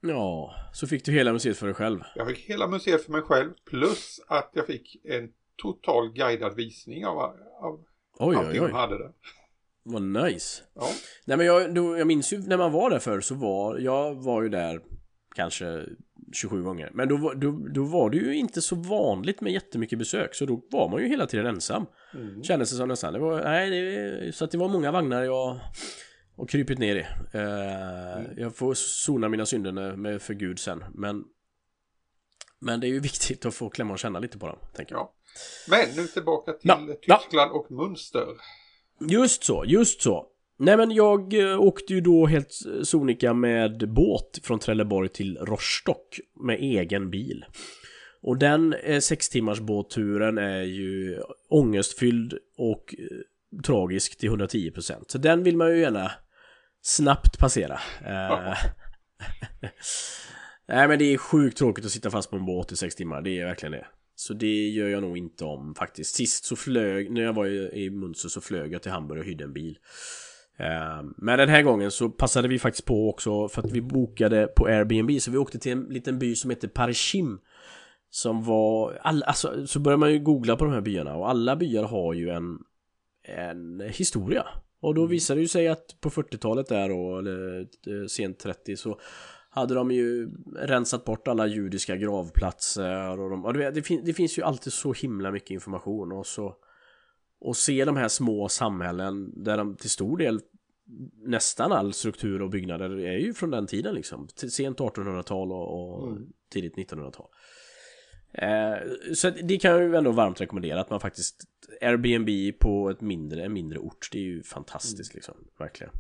[0.02, 2.00] Ja, så fick du hela museet för dig själv.
[2.16, 3.54] Jag fick hela museet för mig själv.
[3.66, 7.18] Plus att jag fick en total guidad visning av,
[7.62, 7.86] av
[8.20, 8.72] Oj, oj, oj.
[8.72, 9.12] hade det.
[9.84, 10.64] Vad nice.
[10.76, 10.90] Ja.
[11.26, 14.16] Nej men jag, då, jag minns ju när man var där förr så var, jag
[14.16, 14.82] var ju där
[15.36, 15.86] kanske
[16.34, 16.92] 27 gånger.
[16.94, 20.36] Men då, då, då var det ju inte så vanligt med jättemycket besök.
[20.36, 21.86] Så då var man ju hela tiden ensam.
[22.14, 22.44] Mm.
[22.44, 23.14] Kändes det som nästan.
[23.14, 25.60] Det var, nej, det, så att det var många vagnar jag
[26.36, 27.06] och krypit ner i.
[27.38, 28.32] Uh, mm.
[28.38, 30.84] Jag får sona mina synder med för Gud sen.
[30.94, 31.24] Men,
[32.60, 34.58] men det är ju viktigt att få klämma och känna lite på dem.
[34.74, 35.02] Tänker jag.
[35.02, 35.14] Ja.
[35.70, 37.60] Men nu tillbaka till ja, Tyskland ja.
[37.60, 38.28] och Münster.
[39.00, 40.28] Just så, just så.
[40.58, 42.52] Nej men jag eh, åkte ju då helt
[42.84, 47.46] sonika med båt från Trelleborg till Rostock med egen bil.
[48.22, 55.04] Och den eh, sex timmars båtturen är ju ångestfylld och eh, tragisk till 110%.
[55.08, 56.12] Så den vill man ju gärna
[56.82, 57.80] snabbt passera.
[58.06, 58.58] Eh,
[60.68, 63.22] Nej men det är sjukt tråkigt att sitta fast på en båt i sex timmar,
[63.22, 63.86] det är verkligen det.
[64.16, 66.16] Så det gör jag nog inte om faktiskt.
[66.16, 69.44] Sist så flög, när jag var i Munster så flög jag till Hamburg och hyrde
[69.44, 69.78] en bil.
[70.58, 74.48] Eh, men den här gången så passade vi faktiskt på också för att vi bokade
[74.48, 77.40] på Airbnb så vi åkte till en liten by som heter Parchim
[78.10, 81.56] Som var, all, alltså, så börjar man ju googla på de här byarna och alla
[81.56, 82.60] byar har ju en
[83.24, 84.46] En historia
[84.82, 85.12] Och då mm.
[85.12, 89.00] visade det ju sig att på 40-talet där och eller eh, sent 30 så
[89.56, 94.14] hade de ju rensat bort alla judiska gravplatser och, de, och det, det, fin, det
[94.14, 96.56] finns ju alltid så himla mycket information och så
[97.40, 100.40] och se de här små samhällen där de till stor del
[101.24, 104.28] nästan all struktur och byggnader är ju från den tiden liksom.
[104.36, 106.28] Sent 1800-tal och, och mm.
[106.50, 107.28] tidigt 1900-tal.
[108.34, 111.44] Eh, så det kan jag ju ändå varmt rekommendera att man faktiskt
[111.82, 114.10] Airbnb på ett mindre, en mindre ort.
[114.12, 115.18] Det är ju fantastiskt mm.
[115.18, 115.94] liksom, verkligen.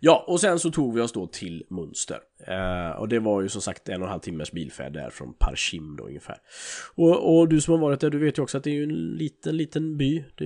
[0.00, 2.20] Ja, och sen så tog vi oss då till Munster.
[2.46, 5.34] Eh, och det var ju som sagt en och en halv timmes bilfärd där från
[5.34, 6.36] Parchim då ungefär.
[6.94, 8.82] Och, och, du som har varit där, du vet ju också att det är ju
[8.82, 10.24] en liten, liten by.
[10.34, 10.44] Det,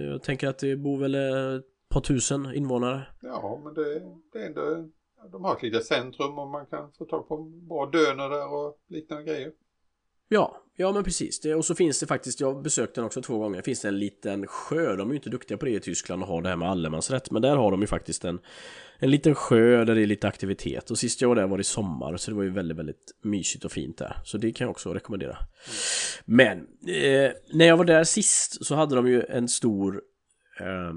[0.00, 3.02] jag tänker att det bor väl ett par tusen invånare.
[3.20, 4.88] Ja, men det, det är ändå,
[5.32, 8.78] de har ett litet centrum och man kan få tag på bra döner där och
[8.88, 9.52] liknande grejer.
[10.32, 11.40] Ja, ja men precis.
[11.40, 13.98] Det, och så finns det faktiskt, jag besökte den också två gånger, finns det en
[13.98, 14.96] liten sjö.
[14.96, 17.30] De är ju inte duktiga på det i Tyskland och har det här med allemansrätt.
[17.30, 18.40] Men där har de ju faktiskt en,
[18.98, 20.90] en liten sjö där det är lite aktivitet.
[20.90, 23.64] Och sist jag var där var det sommar, så det var ju väldigt, väldigt mysigt
[23.64, 24.16] och fint där.
[24.24, 25.36] Så det kan jag också rekommendera.
[25.36, 25.46] Mm.
[26.24, 26.58] Men,
[26.94, 30.02] eh, när jag var där sist så hade de ju en stor
[30.60, 30.92] eh,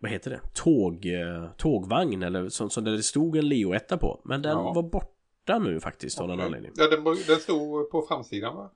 [0.00, 0.40] vad heter det?
[0.54, 4.20] Tåg, eh, tågvagn eller som, som där det stod en Leo etta på.
[4.24, 4.72] Men den ja.
[4.72, 5.13] var borta
[5.44, 6.72] borta nu faktiskt av någon anledning.
[6.74, 8.70] Ja, den, den stod på framsidan va?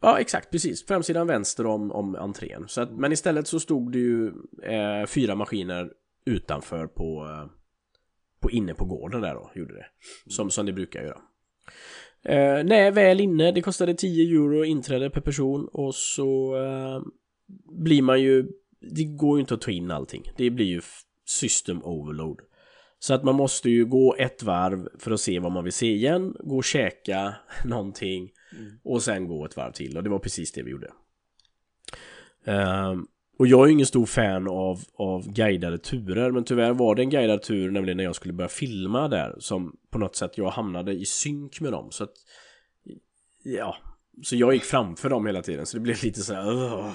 [0.00, 0.86] Ja, exakt, precis.
[0.86, 2.64] Framsidan vänster om, om entrén.
[2.68, 4.26] Så att, men istället så stod det ju
[4.62, 5.92] eh, fyra maskiner
[6.24, 7.50] utanför på, eh,
[8.40, 9.86] på inne på gården där då, gjorde det.
[10.26, 11.20] Som, som det brukar göra.
[12.24, 13.52] Eh, nej, väl inne.
[13.52, 17.02] Det kostade 10 euro inträde per person och så eh,
[17.82, 18.46] blir man ju...
[18.80, 20.32] Det går ju inte att ta in allting.
[20.36, 20.80] Det blir ju
[21.26, 22.40] system overload.
[23.04, 25.92] Så att man måste ju gå ett varv för att se vad man vill se
[25.92, 28.72] igen, gå och käka någonting mm.
[28.84, 30.90] och sen gå ett varv till och det var precis det vi gjorde.
[32.44, 33.06] Um,
[33.38, 37.02] och jag är ju ingen stor fan av, av guidade turer men tyvärr var det
[37.02, 40.50] en guidad tur nämligen när jag skulle börja filma där som på något sätt jag
[40.50, 42.14] hamnade i synk med dem så att
[43.42, 43.76] ja
[44.22, 46.92] så jag gick framför dem hela tiden så det blev lite så här, uh,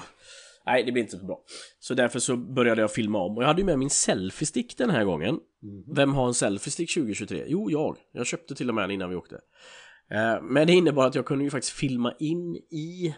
[0.66, 1.40] Nej, det blir inte så bra.
[1.78, 4.90] Så därför så började jag filma om och jag hade ju med min selfiestick den
[4.90, 5.40] här gången.
[5.62, 5.84] Mm.
[5.94, 7.44] Vem har en selfiestick 2023?
[7.46, 7.96] Jo, jag.
[8.12, 9.40] Jag köpte till och med en innan vi åkte.
[10.10, 13.14] Eh, men det innebar att jag kunde ju faktiskt filma in i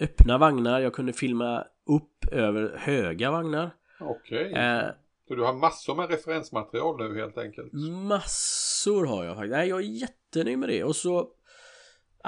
[0.00, 0.80] öppna vagnar.
[0.80, 3.70] Jag kunde filma upp över höga vagnar.
[4.00, 4.50] Okej.
[4.50, 4.64] Okay.
[4.64, 4.90] Eh,
[5.28, 7.72] så du har massor med referensmaterial nu helt enkelt?
[8.08, 9.52] Massor har jag faktiskt.
[9.52, 10.84] Nej, jag är jättenöjd med det.
[10.84, 11.28] Och så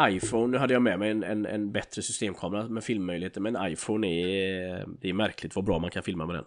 [0.01, 4.07] iPhone, nu hade jag med mig en, en, en bättre systemkamera med filmmöjligheter Men iPhone
[4.07, 6.45] är, det är märkligt vad bra man kan filma med den.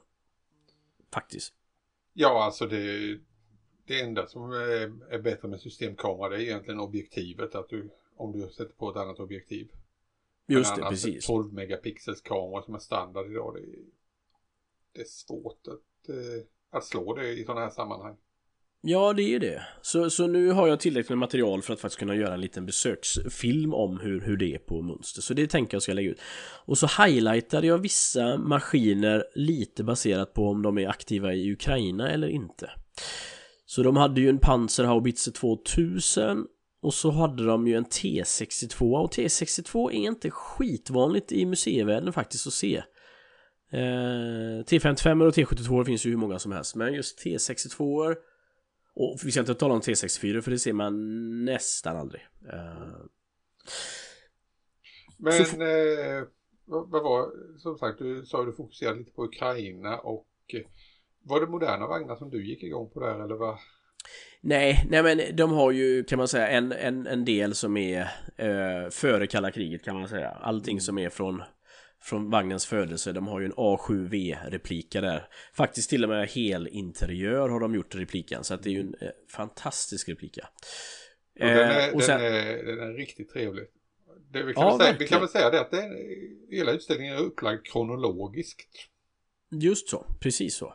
[1.14, 1.54] Faktiskt.
[2.14, 3.20] Ja alltså det
[3.86, 8.32] Det enda som är, är bättre med systemkamera det är egentligen objektivet att du Om
[8.32, 9.72] du sätter på ett annat objektiv.
[10.48, 11.26] Just det, precis.
[11.26, 13.86] 12 megapixels kamera som är standard idag det är,
[14.94, 18.18] det är svårt att, eh, att slå det i sådana här sammanhang
[18.84, 19.62] Ja, det är det.
[19.82, 22.66] Så, så nu har jag tillräckligt med material för att faktiskt kunna göra en liten
[22.66, 25.22] besöksfilm om hur, hur det är på Munster.
[25.22, 26.20] Så det tänker jag ska lägga ut.
[26.66, 32.12] Och så highlightade jag vissa maskiner lite baserat på om de är aktiva i Ukraina
[32.12, 32.70] eller inte.
[33.66, 36.46] Så de hade ju en Panzerhaubitze 2000
[36.82, 42.48] och så hade de ju en T62 och T62 är inte skitvanligt i museivärlden faktiskt
[42.48, 42.84] att se.
[43.72, 48.16] Eh, T55 och T72 finns ju hur många som helst men just T62
[48.94, 52.22] och vi ska inte tala om T64 för det ser man nästan aldrig.
[52.54, 53.06] Uh...
[55.18, 55.62] Men så...
[55.62, 56.24] eh,
[56.66, 60.62] vad, var, som sagt du sa att du fokuserade lite på Ukraina och eh,
[61.24, 63.58] var det moderna vagnar som du gick igång på där eller vad?
[64.42, 68.02] Nej, nej men de har ju kan man säga en, en, en del som är
[68.38, 70.30] eh, före kalla kriget kan man säga.
[70.30, 71.44] Allting som är från
[72.02, 73.12] från vagnens födelse.
[73.12, 75.28] De har ju en A7V-replika där.
[75.54, 78.44] Faktiskt till och med hel interiör har de gjort repliken.
[78.44, 80.48] Så att det är ju en eh, fantastisk replika.
[81.40, 82.22] Och den, är, eh, och sen...
[82.22, 83.66] den, är, den är riktigt trevlig.
[84.32, 85.90] Det, vi, kan ja, säga, vi kan väl säga det att det,
[86.50, 88.70] hela utställningen är upplagd kronologiskt.
[89.52, 90.74] Just så, precis så.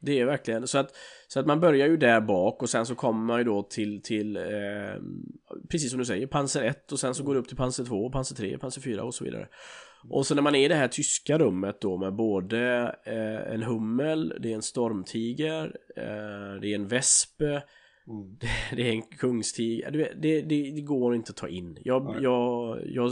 [0.00, 0.96] Det är verkligen så att,
[1.28, 4.02] så att man börjar ju där bak och sen så kommer man ju då till,
[4.02, 4.42] till eh,
[5.70, 8.10] precis som du säger, Panzer 1 och sen så går det upp till Panzer 2,
[8.10, 9.48] Panzer 3, Panzer 4 och så vidare.
[10.10, 13.62] Och så när man är i det här tyska rummet då med både eh, en
[13.62, 17.62] hummel, det är en stormtiger, eh, det är en vespe,
[18.08, 18.36] Mm.
[18.40, 19.90] det, det är en kungstiger.
[19.90, 21.78] Det, det, det går inte att ta in.
[21.84, 23.10] Jag, jag, jag,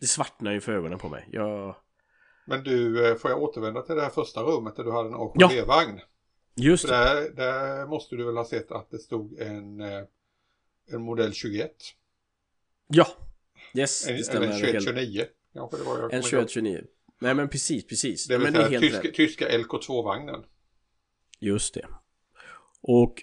[0.00, 1.28] det svartnar ju för ögonen på mig.
[1.32, 1.76] Jag,
[2.46, 5.14] Men du, eh, får jag återvända till det här första rummet där du hade en
[5.14, 6.00] AKV-vagn?
[6.56, 6.94] just det.
[6.94, 10.02] där, där måste du väl ha sett att det stod en, eh,
[10.92, 11.70] en modell 21.
[12.88, 13.06] Ja.
[13.74, 14.46] Yes, En, det stämmer.
[14.46, 14.84] eller en helt.
[14.84, 15.24] 2129.
[15.54, 16.48] Kanske det var jag En kommer ihåg.
[16.48, 16.82] 2129.
[17.20, 18.26] Nej men precis, precis.
[18.26, 19.14] Det men vill det är säga helt tyska, rätt.
[19.14, 20.44] tyska LK2-vagnen.
[21.40, 21.86] Just det.
[22.82, 23.14] Och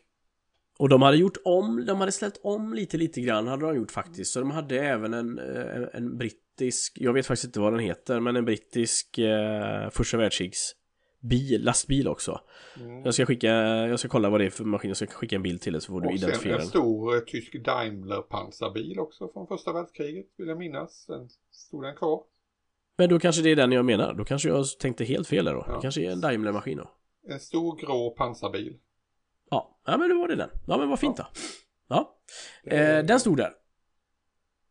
[0.80, 3.92] och de hade gjort om, de hade ställt om lite lite grann hade de gjort
[3.92, 4.32] faktiskt.
[4.34, 8.20] Så de hade även en, eh, en brittisk, jag vet faktiskt inte vad den heter,
[8.20, 10.76] men en brittisk eh, första världskrigs
[11.22, 12.42] bil, lastbil också.
[12.80, 13.04] Mm.
[13.06, 13.48] Jag ska skicka,
[13.88, 15.82] jag ska kolla vad det är för maskin, jag ska skicka en bild till dig
[15.82, 16.68] så får du Och sen identifiera en den.
[16.70, 21.06] stor eh, tysk Daimler-pansarbil också från första världskriget vill jag minnas.
[21.06, 22.24] Den stod den kvar.
[22.98, 25.54] Men då kanske det är den jag menar, då kanske jag tänkte helt fel där
[25.54, 25.66] då.
[25.68, 25.76] Ja.
[25.76, 26.92] Det kanske är en Daimler-maskin då.
[27.28, 28.78] En stor grå pansarbil.
[29.50, 30.50] Ja, ja men då var det den.
[30.68, 31.28] Ja men vad fint då.
[31.88, 32.18] Ja,
[32.64, 33.52] är- eh, den stod där.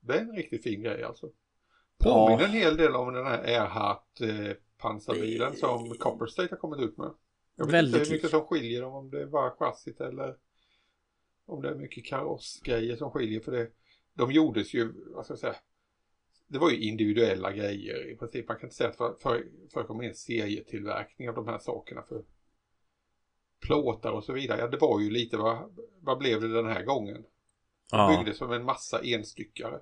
[0.00, 1.26] Det är en riktigt fin grej alltså.
[2.04, 2.26] Ja.
[2.26, 6.80] Påminner en hel del om den här Earhart eh, pansarbilen som Copper State har kommit
[6.80, 7.10] ut med.
[7.56, 10.36] Jag vet Väldigt inte hur mycket som skiljer dem, om det är bara chassit eller
[11.46, 13.70] om det är mycket karossgrejer som skiljer för det.
[14.14, 15.56] De gjordes ju, vad ska jag säga,
[16.46, 18.48] det var ju individuella grejer i princip.
[18.48, 22.24] Man kan inte säga att det för, förekom en serietillverkning av de här sakerna för
[23.60, 24.60] plåtar och så vidare.
[24.60, 27.24] Ja, det var ju lite, vad, vad blev det den här gången?
[27.90, 28.16] Ja.
[28.16, 29.80] Byggdes som en massa enstyckare.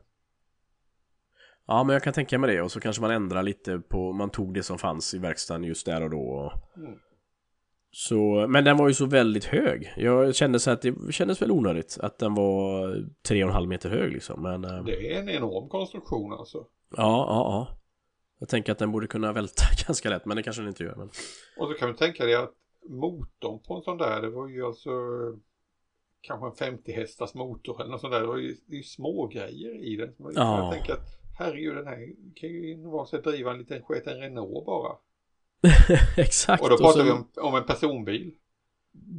[1.68, 4.31] Ja, men jag kan tänka mig det och så kanske man ändrar lite på, man
[4.31, 6.52] tog det som fanns i verkstaden just där och då.
[6.76, 6.98] Mm.
[7.90, 9.92] Så, men den var ju så väldigt hög.
[9.96, 12.88] Jag kände så att det kändes väl onödigt att den var
[13.28, 14.42] 3,5 meter hög liksom.
[14.42, 16.59] Men eh, Det är en enorm konstruktion alltså.
[16.96, 17.78] ja, ja, ja.
[18.40, 20.94] Jag tänker att den borde kunna välta ganska lätt, men det kanske den inte gör.
[20.96, 21.09] Men...
[21.59, 22.54] Och så kan du tänka dig att
[22.88, 24.90] motorn på en sån där, det var ju alltså
[26.20, 28.20] kanske en 50 hästars motor eller något sånt där.
[28.20, 30.14] Det var ju, det är ju små grejer i den.
[30.18, 30.64] Man Ja.
[30.64, 31.98] Jag tänker att herregud, den här
[32.35, 34.92] kan ju normalt sett driva en liten sketen Renault bara.
[36.16, 36.62] Exakt.
[36.62, 38.33] Och då och pratar så- vi om, om en personbil.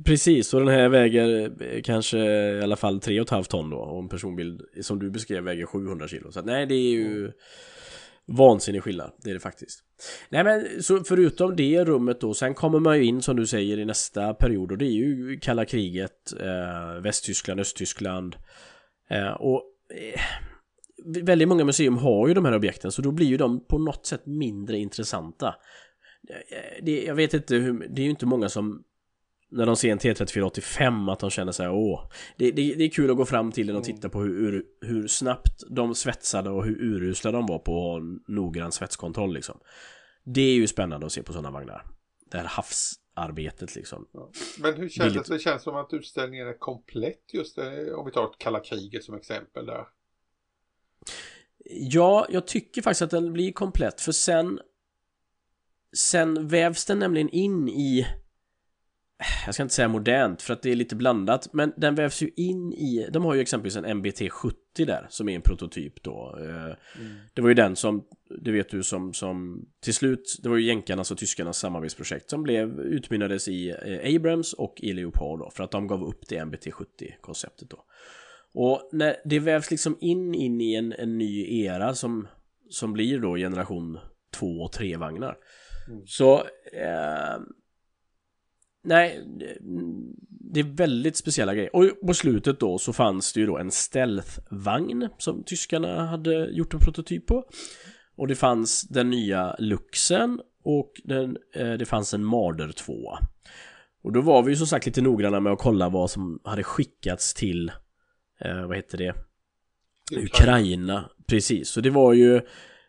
[0.05, 4.09] Precis, och den här väger eh, kanske i alla fall 3,5 ton då och en
[4.09, 6.31] personbil som du beskrev väger 700 kilo.
[6.31, 7.31] Så att, nej, det är ju
[8.25, 9.83] vansinnig skillnad, det är det faktiskt.
[10.29, 13.77] Nej men så förutom det rummet då, sen kommer man ju in som du säger
[13.79, 18.35] i nästa period och det är ju kalla kriget, eh, Västtyskland, Östtyskland
[19.09, 19.63] eh, och
[20.13, 20.19] eh,
[21.05, 24.05] väldigt många museum har ju de här objekten så då blir ju de på något
[24.05, 25.55] sätt mindre intressanta.
[26.29, 28.83] Eh, Det, jag vet inte hur, det är ju inte många som
[29.51, 33.11] när de ser en T3485 att de känner sig åh det, det, det är kul
[33.11, 36.81] att gå fram till den och titta på hur, hur, snabbt de svetsade och hur
[36.81, 39.59] urusla de var på noggrann svetskontroll liksom.
[40.23, 41.85] Det är ju spännande att se på sådana vagnar.
[42.31, 44.07] Det här havsarbetet liksom.
[44.11, 44.31] Ja.
[44.59, 45.33] Men hur känns det?
[45.33, 49.15] Det känns som att utställningen är komplett just det, om vi tar kalla kriget som
[49.15, 49.85] exempel där.
[51.69, 54.59] Ja, jag tycker faktiskt att den blir komplett för sen
[55.97, 58.07] Sen vävs den nämligen in i
[59.45, 62.31] Jag ska inte säga modernt för att det är lite blandat Men den vävs ju
[62.35, 66.39] in i De har ju exempelvis en MBT 70 där Som är en prototyp då
[66.39, 66.75] Eh,
[67.33, 68.05] Det var ju den som
[68.39, 72.43] Det vet du som, som Till slut Det var ju jänkarnas och tyskarnas samarbetsprojekt Som
[72.43, 76.45] blev utmynnades i eh, Abrams och i Leopard då För att de gav upp det
[76.45, 77.85] MBT 70 konceptet då
[78.53, 82.27] och när det vävs liksom in, in i en, en ny era som,
[82.69, 83.99] som blir då generation
[84.33, 85.37] 2 och 3 vagnar.
[85.87, 86.01] Mm.
[86.05, 86.37] Så
[86.73, 87.39] eh,
[88.83, 89.23] Nej,
[90.29, 91.75] det- är väldigt speciella grejer.
[91.75, 96.73] Och på slutet då så fanns det ju då en stealth-vagn som tyskarna hade gjort
[96.73, 97.43] en prototyp på.
[98.15, 102.93] Och det fanns den nya Luxen och den, eh, det fanns en Marder 2.
[104.03, 106.63] Och då var vi ju som sagt lite noggranna med att kolla vad som hade
[106.63, 107.71] skickats till
[108.45, 109.13] eh, vad heter det?
[110.17, 111.09] Ukraina.
[111.27, 112.35] Precis, så det var ju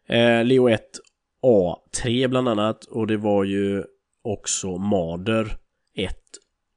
[0.07, 0.83] eh, Leo 1
[1.43, 3.85] A3 bland annat och det var ju
[4.23, 5.57] också Marder
[5.95, 6.17] 1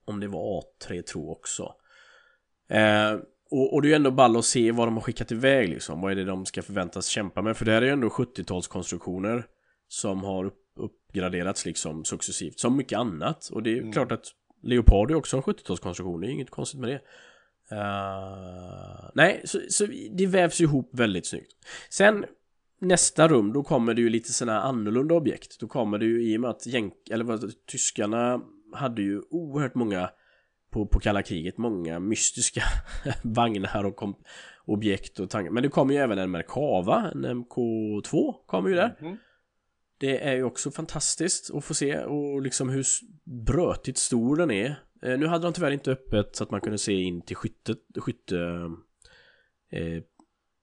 [0.05, 1.73] om det var A3 tror jag också.
[2.69, 3.13] Eh,
[3.51, 6.01] och, och det är ju ändå ball att se vad de har skickat iväg liksom.
[6.01, 7.57] Vad är det de ska förväntas kämpa med?
[7.57, 9.43] För det här är ju ändå 70-talskonstruktioner
[9.87, 12.59] som har upp, uppgraderats liksom successivt.
[12.59, 13.49] Som mycket annat.
[13.53, 13.91] Och det är ju Mm.
[13.93, 14.25] klart att
[14.63, 16.21] Leopard är också en 70-talskonstruktion.
[16.21, 17.01] Det är inget konstigt med det.
[17.73, 21.51] Uh, nej, så, så det vävs ihop väldigt snyggt.
[21.89, 22.25] Sen
[22.79, 25.59] nästa rum, då kommer det ju lite sådana här annorlunda objekt.
[25.59, 28.41] Då kommer det ju i och med att jänk, eller vad, tyskarna
[28.73, 30.09] hade ju oerhört många
[30.71, 32.63] på, på kalla kriget, många mystiska
[33.23, 34.15] vagnar och kom,
[34.65, 35.51] objekt och tankar.
[35.51, 38.97] Men det kommer ju även en Merkava, en MK2 kommer ju där.
[39.01, 39.17] Mhm.
[40.03, 42.85] Det är ju också fantastiskt att få se och liksom hur
[43.45, 44.83] brötigt stor den är.
[45.03, 47.77] Eh, nu hade de tyvärr inte öppet så att man kunde se in till skyttet,
[47.97, 48.37] skytte...
[49.71, 50.03] Eh,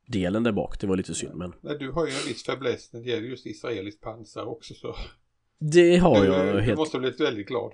[0.07, 1.53] delen där bak, det var lite synd men...
[1.61, 4.97] Nej, du har ju en viss fäbless när det gäller just israeliskt pansar också så...
[5.59, 6.78] Det har du, jag du helt...
[6.78, 7.72] måste ha blivit väldigt glad.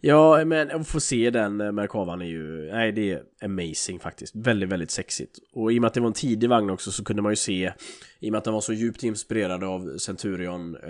[0.00, 4.36] Ja, men att få se den eh, Merkavan är ju, nej det är amazing faktiskt.
[4.36, 5.38] Väldigt, väldigt sexigt.
[5.52, 7.36] Och i och med att det var en tidig vagn också så kunde man ju
[7.36, 7.72] se,
[8.20, 10.82] i och med att den var så djupt inspirerad av Centurion eh,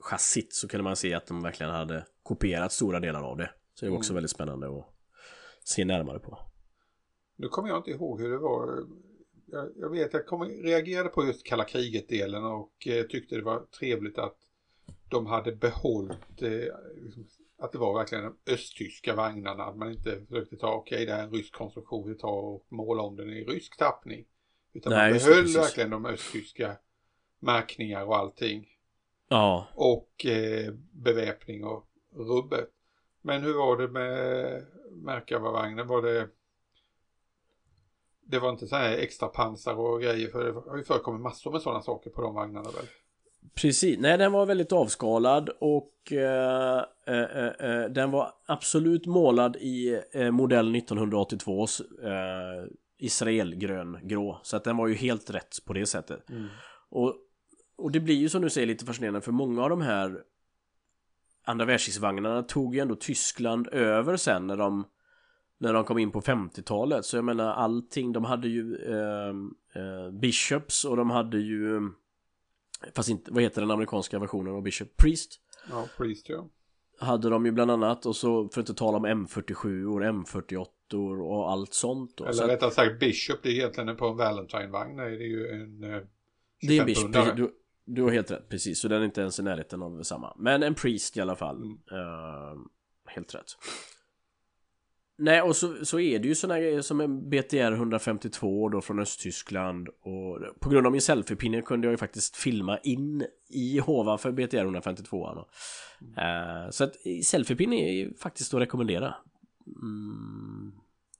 [0.00, 3.50] chassit så kunde man se att de verkligen hade kopierat stora delar av det.
[3.74, 4.16] Så det var också mm.
[4.16, 4.86] väldigt spännande att
[5.64, 6.38] se närmare på.
[7.36, 8.86] Nu kommer jag inte ihåg hur det var.
[9.46, 13.60] Jag, jag vet, jag kom, reagerade på just kalla kriget-delen och eh, tyckte det var
[13.78, 14.36] trevligt att
[15.10, 16.50] de hade behållit eh,
[16.96, 17.26] liksom,
[17.58, 19.64] att det var verkligen de östtyska vagnarna.
[19.64, 22.66] Att man inte försökte ta, okej okay, det är en rysk konstruktion, vi tar och
[22.68, 24.24] målar om den i rysk tappning.
[24.72, 26.76] Utan Nej, man behöll det, verkligen de östtyska
[27.38, 28.68] märkningar och allting.
[29.28, 29.66] Ja.
[29.74, 32.70] Och eh, beväpning och rubbet.
[33.20, 35.86] Men hur var det med Merkava-vagnen?
[35.86, 36.28] Var det
[38.26, 41.52] det var inte så här extra pansar och grejer för det har ju förekommit massor
[41.52, 42.86] med sådana saker på de vagnarna väl?
[43.54, 50.00] Precis, nej den var väldigt avskalad och eh, eh, eh, den var absolut målad i
[50.12, 52.68] eh, modell 1982s eh,
[52.98, 54.40] Israelgrön grå.
[54.42, 56.30] Så att den var ju helt rätt på det sättet.
[56.30, 56.46] Mm.
[56.90, 57.14] Och,
[57.76, 60.20] och det blir ju som du säger lite fascinerande för många av de här
[61.44, 64.84] andra världskrigsvagnarna tog ju ändå Tyskland över sen när de
[65.58, 67.04] när de kom in på 50-talet.
[67.04, 69.28] Så jag menar allting, de hade ju eh,
[69.82, 71.90] eh, Bishops och de hade ju
[72.94, 74.96] Fast inte, vad heter den amerikanska versionen av Bishop?
[74.96, 75.40] Priest?
[75.70, 76.48] Ja, Priest ja.
[76.98, 81.20] Hade de ju bland annat och så för att inte tala om M47 och M48
[81.20, 82.24] och allt sånt då.
[82.24, 84.96] Eller så rättare sagt Bishop, det är egentligen på en Valentine-vagn.
[84.96, 86.00] Nej, det är ju en eh,
[86.60, 87.54] Det är en Bishop, du,
[87.84, 88.80] du har helt rätt, precis.
[88.80, 90.36] Så den är inte ens i närheten av samma.
[90.38, 91.56] Men en Priest i alla fall.
[91.56, 91.72] Mm.
[91.72, 92.58] Uh,
[93.06, 93.56] helt rätt.
[95.16, 98.98] Nej, och så, så är det ju såna grejer som en BTR 152 då från
[98.98, 104.18] Östtyskland och på grund av min selfiepinne kunde jag ju faktiskt filma in i hovan
[104.18, 106.64] för BTR 152 mm.
[106.64, 106.94] uh, Så att
[107.24, 109.14] selfiepinne är ju faktiskt att rekommendera
[109.66, 110.72] mm,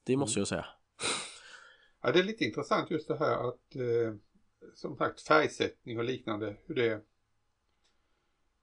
[0.04, 0.66] Det måste jag säga
[2.02, 4.14] Ja, det är lite intressant just det här att eh,
[4.74, 7.00] som sagt färgsättning och liknande hur det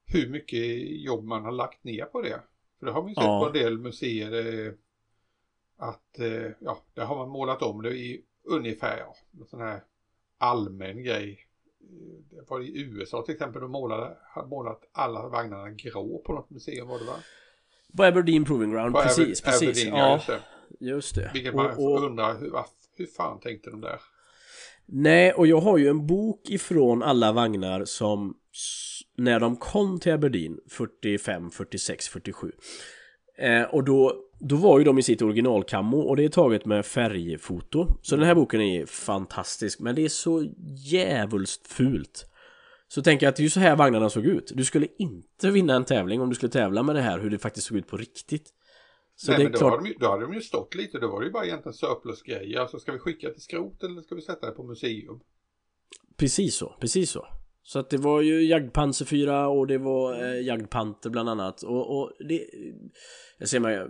[0.06, 0.60] hur mycket
[1.02, 2.42] jobb man har lagt ner på det.
[2.78, 3.40] För det har man ju sett ja.
[3.40, 4.72] på en del museer eh,
[5.76, 9.80] att eh, ja, där har man målat om det i ungefär ja, en sån här
[10.38, 11.38] allmän grej.
[12.30, 16.50] Det var i USA till exempel, de målade, har målat alla vagnarna grå på något
[16.50, 17.16] museum var det va?
[17.96, 19.68] På Aberdeen Proving Ground, på precis, Aber precis.
[19.68, 20.40] Aberdeen, ja, just det.
[20.80, 21.30] Just det.
[21.34, 22.52] Vilket man och, och, undrar, hur,
[22.96, 24.00] hur fan tänkte de där?
[24.86, 28.34] Nej, och jag har ju en bok ifrån alla vagnar som
[29.16, 32.52] när de kom till Aberdeen 45, 46, 47
[33.38, 36.86] eh, och då då var ju de i sitt originalkammo och det är taget med
[36.86, 37.86] färgfoto.
[38.02, 42.26] Så den här boken är fantastisk men det är så jävulst fult.
[42.88, 44.52] Så tänker jag att det är ju så här vagnarna såg ut.
[44.54, 47.38] Du skulle inte vinna en tävling om du skulle tävla med det här hur det
[47.38, 48.50] faktiskt såg ut på riktigt.
[49.16, 49.72] Så Nej, det men då, klart...
[49.72, 52.60] hade de, då hade de ju stått lite, då var det ju bara egentligen surplus-grejer.
[52.60, 55.20] Alltså ska vi skicka till skrot eller ska vi sätta det på museum?
[56.16, 57.26] Precis så, precis så.
[57.62, 61.98] Så att det var ju Jagdpanzer 4 och det var eh, Jagdpanter bland annat och,
[61.98, 62.46] och det...
[63.38, 63.86] Jag ser mig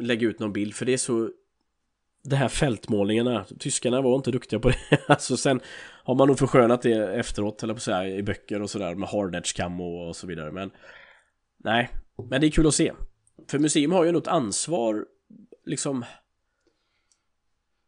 [0.00, 1.30] lägga ut någon bild för det är så
[2.24, 4.76] det här fältmålningarna, tyskarna var inte duktiga på det.
[5.06, 5.60] alltså sen
[6.04, 9.08] har man nog förskönat det efteråt, eller på så här, i böcker och sådär med
[9.08, 10.52] hard edge camo och så vidare.
[10.52, 10.70] Men
[11.64, 11.90] nej,
[12.30, 12.92] men det är kul att se.
[13.50, 15.04] För museum har ju något ansvar,
[15.64, 16.04] liksom.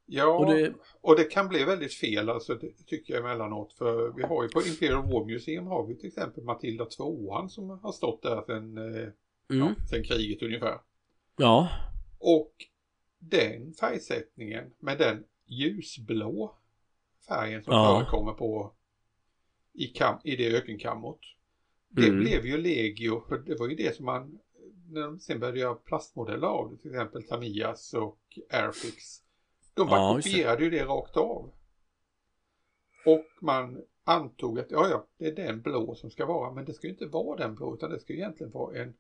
[0.07, 3.73] Ja, och det, och det kan bli väldigt fel, alltså tycker jag emellanåt.
[3.73, 7.71] För vi har ju på Imperial War Museum har vi till exempel Matilda 2 som
[7.71, 9.13] har stått där sedan, eh, mm.
[9.49, 10.79] ja, sedan kriget ungefär.
[11.37, 11.69] Ja.
[12.19, 12.53] Och
[13.19, 16.57] den färgsättningen med den ljusblå
[17.29, 17.99] färgen som ja.
[17.99, 18.73] förekommer på
[19.73, 21.21] i, kam, i det ökenkammot.
[21.89, 22.21] Det mm.
[22.21, 24.39] blev ju legio, för det var ju det som man,
[24.91, 29.24] när de sen började göra plastmodeller av det, till exempel Tamias och Airfix.
[29.75, 31.53] De bara ja, kopierade ju det rakt av.
[33.07, 36.75] Och man antog att ja, ja, det är den blå som ska vara, men det
[36.75, 38.95] ska ju inte vara den blå, utan det ska ju egentligen vara en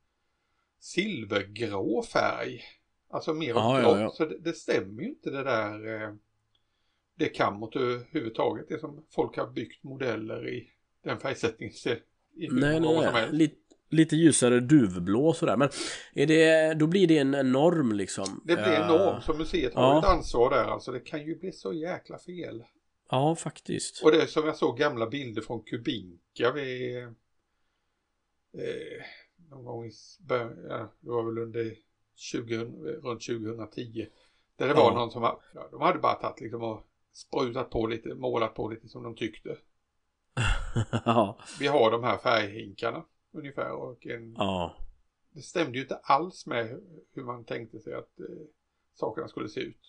[0.81, 2.62] silvergrå färg.
[3.09, 4.11] Alltså mer ja, ja, ja.
[4.11, 6.14] Så det, det, stämmer ju inte det där eh,
[7.14, 8.68] det kammot överhuvudtaget.
[8.68, 10.70] Det som folk har byggt modeller i
[11.05, 11.75] den färgsättningen.
[12.37, 13.33] I nej, nej, nej.
[13.33, 13.57] Lite,
[13.89, 15.57] lite ljusare duvblå sådär.
[15.57, 15.68] Men
[16.14, 18.41] är det, då blir det en norm liksom.
[18.45, 19.20] Det blir en norm.
[19.22, 20.64] Så museet har ett ansvar där.
[20.64, 22.64] Alltså det kan ju bli så jäkla fel.
[23.11, 24.05] Ja, faktiskt.
[24.05, 27.09] Och det är som jag såg gamla bilder från Kubinka vid eh,
[29.51, 29.91] någon gång i
[30.68, 31.74] ja, det var väl under
[32.16, 32.57] 20,
[33.03, 34.07] runt 2010.
[34.57, 34.95] Där det var Ja.
[34.95, 38.68] någon som var, ja, de hade bara tagit liksom och sprutat på lite, målat på
[38.68, 39.57] lite som de tyckte.
[41.05, 41.39] ja.
[41.61, 43.05] Vi har de här färghinkarna
[43.35, 44.76] ungefär och en, Ja.
[45.32, 46.80] det stämde ju inte alls med
[47.14, 48.26] hur man tänkte sig att eh,
[48.95, 49.80] sakerna skulle se ut.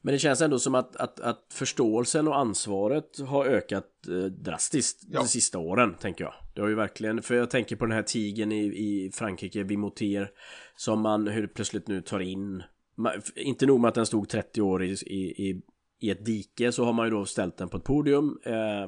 [0.00, 5.02] Men det känns ändå som att, att, att förståelsen och ansvaret har ökat eh, drastiskt
[5.10, 5.20] Ja.
[5.20, 6.34] de sista åren, tänker jag.
[6.54, 10.30] Det har ju verkligen, för jag tänker på den här tigen i, i Frankrike, Vimoter,
[10.76, 12.62] som man hur plötsligt nu tar in.
[12.96, 15.62] Ma- Inte nog med att den stod 30 år i, i, i,
[15.98, 18.86] i ett dike, så har man ju då ställt den på ett podium eh,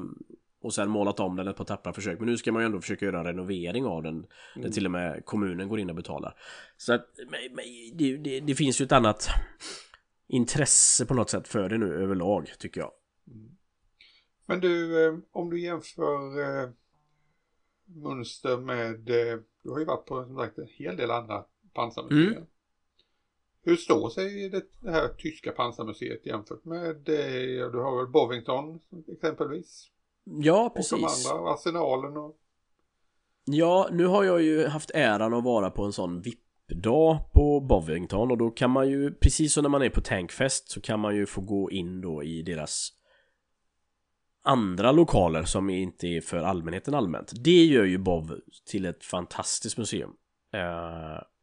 [0.64, 2.18] och sen målat om den ett par tappra försök.
[2.18, 4.90] Men nu ska man ju ändå försöka göra en renovering av den, där till och
[4.90, 6.36] med kommunen går in och betalar.
[6.76, 7.06] Så att,
[7.50, 9.28] men, det, det, det finns ju ett annat
[10.26, 12.90] intresse på något sätt för det nu överlag tycker jag.
[14.46, 16.70] Men du, eh, om du jämför eh,
[17.84, 21.44] mönster med, eh, du har ju varit på som sagt en hel del andra
[21.74, 22.36] pansarmuseer.
[22.36, 22.46] Mm.
[23.62, 29.90] Hur står sig det, här tyska pansarmuseet jämfört med, eh, du har väl Bovington exempelvis?
[30.24, 31.30] Ja, Och de precis.
[31.30, 32.36] andra, Arsenalen och...
[33.44, 38.30] Ja, nu har jag ju haft äran att vara på en sån VIP-dag på Bovington
[38.30, 41.16] och då kan man ju, precis som när man är på Tankfest så kan man
[41.16, 42.88] ju få gå in då i deras
[44.44, 47.32] andra lokaler som inte är för allmänheten allmänt.
[47.44, 50.10] Det gör ju Bov till ett fantastiskt museum.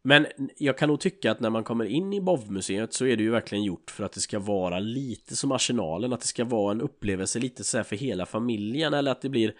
[0.03, 0.27] Men
[0.57, 3.31] jag kan nog tycka att när man kommer in i Bov-museet så är det ju
[3.31, 6.81] verkligen gjort för att det ska vara lite som Arsenalen, att det ska vara en
[6.81, 9.53] upplevelse lite så här för hela familjen eller att det blir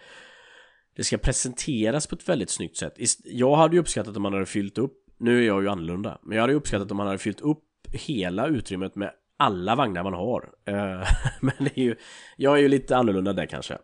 [0.95, 2.93] det ska presenteras på ett väldigt snyggt sätt.
[3.23, 6.35] Jag hade ju uppskattat om man hade fyllt upp, nu är jag ju annorlunda, men
[6.35, 10.13] jag hade ju uppskattat om man hade fyllt upp hela utrymmet med alla vagnar man
[10.13, 10.49] har.
[10.65, 11.07] Eh,
[11.41, 11.95] men det är ju,
[12.37, 13.77] jag är ju lite annorlunda där kanske.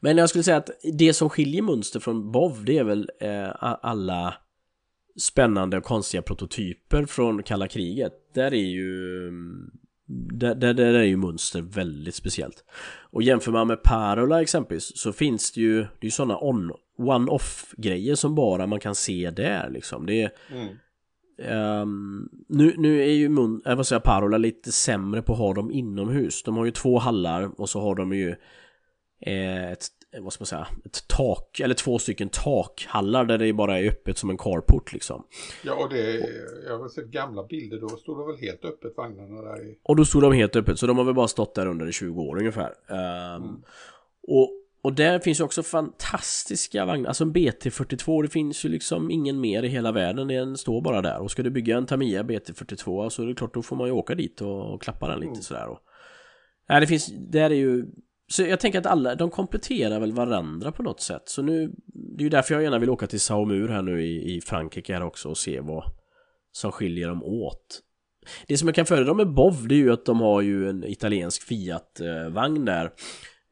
[0.00, 3.50] Men jag skulle säga att det som skiljer Mönster från Bov, det är väl eh,
[3.60, 4.34] alla
[5.18, 8.12] spännande och konstiga prototyper från kalla kriget.
[8.34, 9.30] Där är ju
[10.08, 12.64] där, där, där är ju Mönster väldigt speciellt.
[13.10, 16.72] Och jämför man med Parola exempelvis så finns det ju, det är ju sådana on,
[16.98, 20.06] one-off grejer som bara man kan se där liksom.
[20.06, 20.76] Det är, Mm.
[21.42, 25.54] Ehm, nu, nu är ju mun, äh, vad säger Parola lite sämre på att ha
[25.54, 26.42] dem inomhus.
[26.42, 28.36] De har ju två hallar och så har de ju
[29.20, 29.86] eh, ett,
[30.20, 34.18] vad ska man säga, ett tak, eller två stycken takhallar där det bara är öppet
[34.18, 35.26] som en carport liksom.
[35.64, 36.28] Ja, och det,
[36.66, 39.78] jag har sett gamla bilder, då stod det väl helt öppet vagnarna där i...
[39.82, 41.92] Och då stod de helt öppet, så de har väl bara stått där under i
[41.92, 42.72] 20 år ungefär.
[42.88, 43.62] Ehm, Mm.
[44.28, 44.50] och,
[44.82, 49.40] och där finns ju också fantastiska vagnar, alltså en BT42, det finns ju liksom ingen
[49.40, 51.18] mer i hela världen, den står bara där.
[51.22, 53.92] Och ska du bygga en Tamiya BT42 så är det klart, då får man ju
[53.92, 55.42] åka dit och, och klappa den lite Mm.
[55.42, 55.66] sådär.
[55.68, 55.78] Och,
[56.68, 57.86] nej, det finns, där är ju
[58.28, 61.28] så jag tänker att alla, de kompletterar väl varandra på något sätt.
[61.28, 64.36] Så nu, det är ju därför jag gärna vill åka till Saumur här nu i,
[64.36, 65.84] i Frankrike här också och se vad
[66.52, 67.82] som skiljer dem åt.
[68.46, 70.84] Det som jag kan föredra med Bov det är ju att de har ju en
[70.84, 72.90] italiensk Fiat-vagn där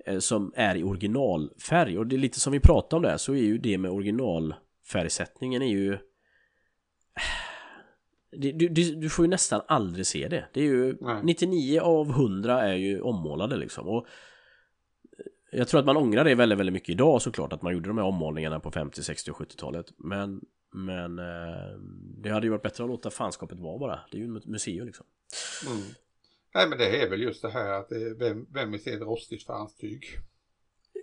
[0.07, 3.33] eh, som är i originalfärg och det är lite som vi pratade om där så
[3.33, 5.99] är ju det med originalfärgsättningen är ju
[8.37, 10.45] du, du, du får ju nästan aldrig se det.
[10.53, 11.21] Det är ju Nej.
[11.23, 14.07] 99 av 100 är ju ommålade liksom och
[15.55, 17.99] jag tror att man ångrar det väldigt, väldigt mycket idag såklart att man gjorde de
[17.99, 20.41] här ommålningarna på 50, 60 och 70-talet men
[20.75, 21.79] men eh,
[22.23, 24.01] det hade ju varit bättre att låta fanskapet vara bara.
[24.11, 25.07] Det är ju ett museum liksom.
[25.67, 25.83] Mm.
[26.55, 29.47] Nej, men det är väl just det här att vem, vem vill se ett rostigt
[29.47, 30.05] fanstyg?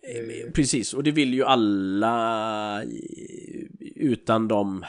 [0.03, 0.51] Eh.
[0.51, 2.83] Precis, och det vill ju alla
[3.95, 4.85] utan de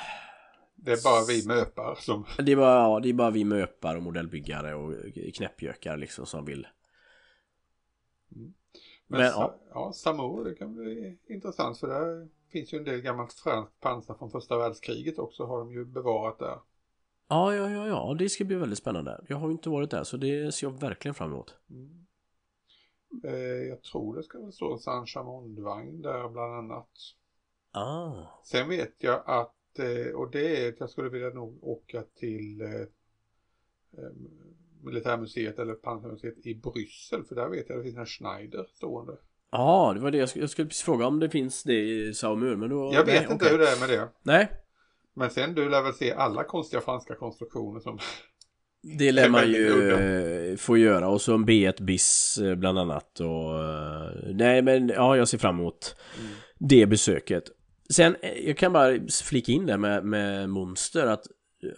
[0.75, 2.27] Det är bara vi möpar som...
[2.39, 4.95] Det är bara, ja, det är bara vi möpar och modellbyggare och
[5.35, 6.67] knäppjökar liksom som vill
[9.13, 13.33] Men, Men, ja, Samur, det kan bli intressant för där finns ju en del gammalt
[13.33, 16.59] franskt pansar från första världskriget också har de ju bevarat där.
[17.29, 19.25] Ja, ja, ja, ja, det ska bli väldigt spännande.
[19.29, 21.55] Jag har ju inte varit där så det ser jag verkligen fram emot.
[21.71, 22.07] Mm.
[23.25, 26.91] Eh, jag tror det ska väl stå en Saint-Chamond-vagn där bland annat.
[27.73, 28.13] Ah,
[28.45, 32.61] Sen vet jag att, eh, och det är att jag skulle vilja nog åka till
[32.61, 32.81] eh,
[33.99, 34.13] eh,
[34.83, 39.13] Militärmuseet eller Pansarmuseet i Bryssel för där vet jag att det finns en Schneider stående.
[39.51, 42.15] ja, det var det jag skulle, jag skulle precis fråga om det finns det i
[42.15, 42.91] Saumur, men då...
[42.95, 43.51] Jag vet nej, inte okej.
[43.51, 44.09] hur det är med det.
[44.23, 44.49] Nej,
[45.15, 47.99] Men sen du lär väl se alla konstiga franska konstruktioner som...
[48.99, 50.51] det lär Det är man ju udda.
[50.51, 53.65] eh, få göra och så en B1 BIS eh, bland annat och...
[53.65, 56.31] eh, Nej, men ja, jag ser fram emot Mm.
[56.59, 57.45] det besöket.
[57.91, 61.23] Sen, jag kan bara flika in där med, med Monster att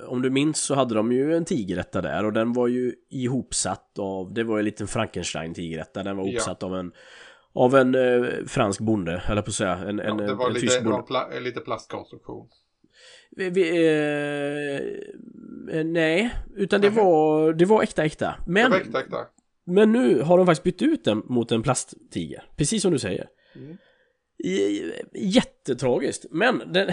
[0.07, 3.99] om du minns så hade de ju en tigerrätta där och den var ju ihopsatt
[3.99, 6.31] av, det var ju en liten Frankenstein tigerrätta, den var Ja.
[6.31, 6.93] ihopsatt av en
[7.57, 9.75] Av en eh, fransk bonde, eller på att säga.
[9.75, 11.07] En, Ja, en, det var en lite, tysk det var bonde.
[11.07, 12.49] pla, lite plastkonstruktion.
[13.37, 17.03] Vi, vi, eh, eh, nej, utan det Nähä.
[17.05, 18.35] var, det var äkta äkta.
[18.47, 19.17] Men, Det var äkta, äkta.
[19.67, 22.45] men nu har de faktiskt bytt ut den mot en plasttiger.
[22.57, 23.27] Precis som du säger.
[23.57, 23.77] Mm.
[24.45, 26.25] I- Jättetragiskt.
[26.31, 26.91] Men den,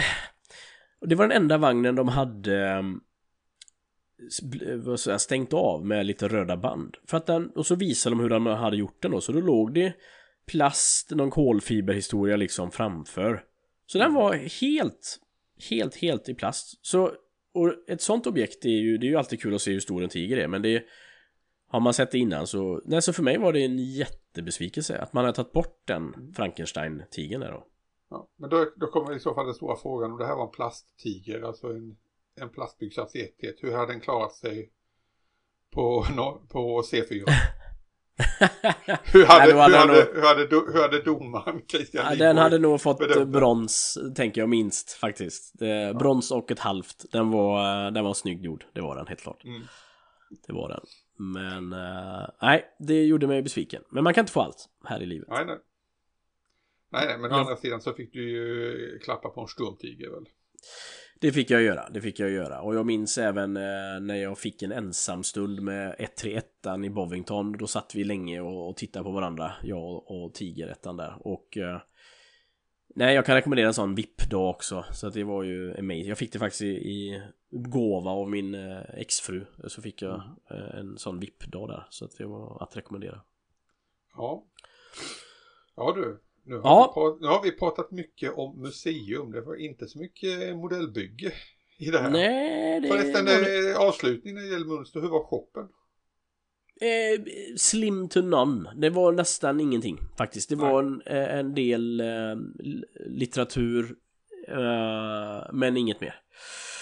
[1.05, 3.01] det var den enda vagnen de hade ehm,
[4.67, 6.97] eh, vad säger stängt av med lite röda band.
[7.07, 9.21] För att den, och så visade de hur de hade gjort den då.
[9.21, 9.93] Så då låg det
[10.45, 13.43] plast, någon kolfiberhistoria liksom framför.
[13.85, 15.19] Så den var helt,
[15.69, 16.85] helt, helt i plast.
[16.85, 17.11] Så,
[17.53, 20.03] och ett sånt objekt är ju, det är ju alltid kul att se hur stor
[20.03, 20.83] en tiger är, men det
[21.67, 25.13] har man sett det innan så, nej så för mig var det en jättebesvikelse att
[25.13, 27.67] man har tagit bort den Frankenstein-tigern där då.
[28.11, 28.27] Ja.
[28.37, 30.51] Men då, då kommer i så fall den stora frågan om det här var en
[30.51, 31.97] plasttiger, alltså en,
[32.41, 33.53] en plastbyggd chassé-1.
[33.61, 34.71] Hur hade den klarat sig
[35.73, 36.05] på,
[36.49, 37.25] på C4?
[39.03, 42.37] Hur hade, Nej, hade hur, hade, nog- hur, hade, hur hade domaren Christian Ja, den
[42.37, 43.31] hade nog fått bedömt den?
[43.31, 45.59] brons, tänker jag minst faktiskt.
[45.59, 47.05] Det, Brons och ett halvt.
[47.11, 49.43] Den var, den var snyggt gjord, det var den helt klart.
[49.43, 49.61] Mm.
[50.47, 50.81] Det var den.
[51.33, 53.83] Men, eh, nej, det gjorde mig besviken.
[53.89, 55.27] Men man kan inte få allt här i livet.
[55.29, 55.57] Nej, nej.
[56.91, 57.39] Nej, men å Ja.
[57.39, 60.25] andra sidan så fick du ju klappa på en sturmtiger väl?
[61.21, 62.61] Det fick jag göra, det fick jag göra.
[62.61, 66.45] Och jag minns även eh, när jag fick en ensam stund med 131
[66.85, 67.51] i Bovington.
[67.57, 71.15] Då satt vi länge och, och tittade på varandra, jag och, och Tigerettan där.
[71.19, 71.81] Och eh,
[72.95, 74.85] Nej, jag kan rekommendera en sån VIP-dag också.
[74.93, 76.07] Så att det var ju amazing.
[76.07, 79.45] Jag fick det faktiskt i, i gåva av min eh, exfru.
[79.67, 80.15] Så fick jag
[80.51, 81.87] eh, en sån VIP-dag där.
[81.89, 83.21] Så att det var att rekommendera.
[84.15, 84.43] Ja.
[85.75, 86.93] Ja du, nu har, Ja.
[86.95, 89.31] vi, prat, nu har vi pratat mycket om museum.
[89.31, 91.31] Det var inte så mycket modellbygge
[91.79, 92.09] i det här.
[92.09, 93.69] Nej, det Förresten, det.
[93.71, 95.67] eh, avslutning när det gäller Mönster, hur var shoppen?
[96.81, 97.23] Eh,
[97.57, 98.73] slim to none.
[98.77, 100.49] Det var nästan ingenting faktiskt.
[100.49, 102.35] Det var en, eh, en del eh,
[103.07, 103.95] litteratur
[104.47, 106.15] eh, men inget mer.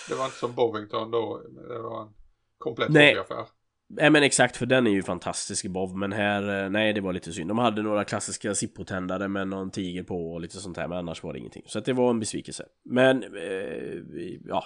[0.09, 2.09] Det var inte som Bovington då, det var en
[2.57, 3.07] komplett Nej.
[3.15, 3.45] hobbyaffär.
[3.91, 7.01] Nej men exakt för den är ju fantastisk i Bov men här, eh, nej det
[7.01, 7.49] var lite synd.
[7.49, 11.23] De hade några klassiska Zippo-tändare med någon tiger på och lite sånt här men annars
[11.23, 11.63] var det ingenting.
[11.65, 12.65] Så att det var en besvikelse.
[12.83, 14.63] Men, eh, ja.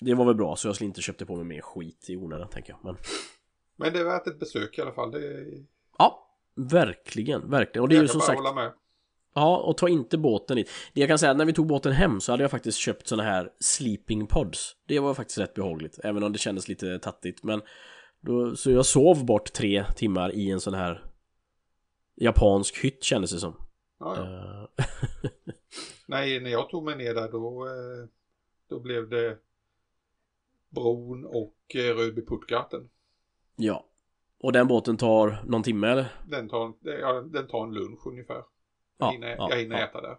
[0.00, 2.72] Det var väl bra så jag inte köpte på mig mer skit i onödan tänker
[2.72, 2.80] jag.
[2.84, 2.96] Men
[3.76, 5.10] Men det är värt ett besök i alla fall.
[5.10, 5.44] Det
[5.98, 7.82] ja, verkligen, verkligen.
[7.82, 8.72] Och det är jag ju som sagt hålla med.
[9.38, 10.70] Ja, och ta inte båten dit.
[10.92, 13.22] Det jag kan säga, när vi tog båten hem så hade jag faktiskt köpt såna
[13.22, 14.76] här sleeping pods.
[14.86, 17.42] Det var faktiskt rätt behagligt, även om det kändes lite tattigt.
[17.42, 17.62] Men
[18.20, 21.04] då, så jag sov bort tre timmar i en sån här
[22.16, 23.54] japansk hytt kändes det som.
[23.98, 24.68] Ja, ja.
[24.78, 24.84] Eh,
[26.06, 28.08] Nej, när jag tog mig ner där då, eh,
[28.68, 29.38] då blev det
[30.70, 32.88] Bron och eh, Rödby Puttgarten.
[33.56, 33.84] ja.
[34.40, 36.06] Och den båten tar någon timme eller?
[36.26, 38.42] Den tar, ja, den tar en lunch ungefär.
[38.98, 39.84] Ja, Jag hinner, ja, jag hinner ja.
[39.84, 40.16] äta där.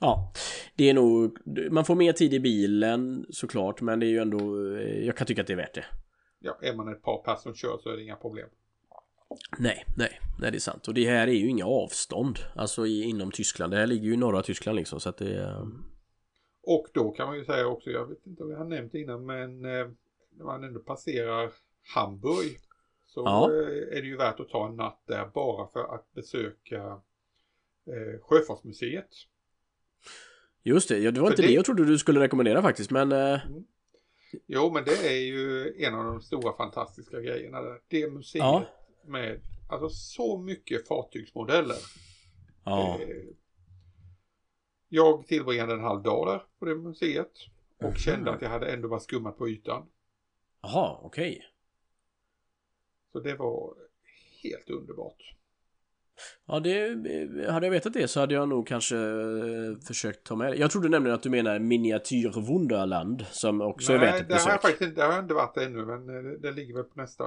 [0.00, 0.32] Ja,
[0.74, 1.38] det är nog,
[1.70, 4.38] man får mer tid i bilen såklart, men det är ju ändå,
[4.76, 5.84] eh, jag kan tycka att det är värt det.
[6.38, 8.48] Ja, är man ett par personer som kör så är det inga problem.
[9.58, 10.88] Nej, nej, nej det är sant.
[10.88, 13.72] Och det här är ju inga avstånd, alltså i, inom Tyskland.
[13.72, 15.66] Det här ligger ju i norra Tyskland liksom, så att det är...
[16.66, 19.00] Och då kan man ju säga också, jag vet inte om jag har nämnt det
[19.00, 19.86] innan, men eh,
[20.36, 21.50] när man ändå passerar
[21.94, 22.60] Hamburg
[23.06, 23.50] så Ja.
[23.50, 27.00] eh, är det ju värt att ta en natt där bara för att besöka
[27.86, 29.08] eh, Sjöfartsmuseet.
[30.62, 32.90] Just det, ja, det var För inte det- det jag trodde du skulle rekommendera faktiskt,
[32.90, 33.12] men...
[33.12, 33.40] Eh,
[34.46, 37.80] Jo, men det är ju en av de stora fantastiska grejerna där.
[37.88, 38.64] Det museet Ja.
[39.04, 41.76] med alltså så mycket fartygsmodeller.
[42.64, 42.98] ja.
[43.02, 43.08] Eh,
[44.88, 47.32] Jag tillbringade en halv dag där på det museet
[47.78, 47.94] och Mhm.
[47.94, 49.86] kände att jag hade ändå bara skummat på ytan.
[50.62, 51.44] Jaha, okej.
[53.12, 53.74] Så det var
[54.42, 55.34] helt underbart.
[56.46, 56.86] Ja, det...
[56.88, 60.56] eh, Hade jag vetat det så hade jag nog kanske eh, försökt ta med det.
[60.56, 64.52] Jag trodde nämligen att du menar miniatyrwunderland, som också är värt ett det har besök.
[64.62, 67.00] faktiskt inte, det har jag inte varit ännu men eh, det, det ligger väl på
[67.00, 67.24] nästa.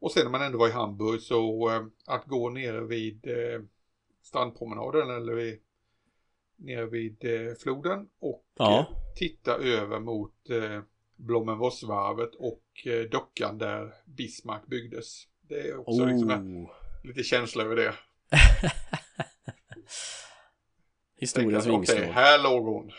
[0.00, 1.70] Och sen när man ändå var i Hamburg så
[2.06, 3.60] att gå nere vid eh,
[4.22, 5.58] strandpromenaden eller vid,
[6.56, 8.78] nere vid eh, floden och Ja.
[8.78, 10.34] eh, titta över mot
[11.16, 12.62] Blommenvossvarvet och
[13.10, 15.22] dockan där Bismarck byggdes.
[15.48, 16.70] Det är också liksom Oh.
[17.02, 17.94] Lite känsla över det.
[21.16, 22.14] Historiens Tänka, Okej, vingslag.
[22.14, 22.90] här låg hon.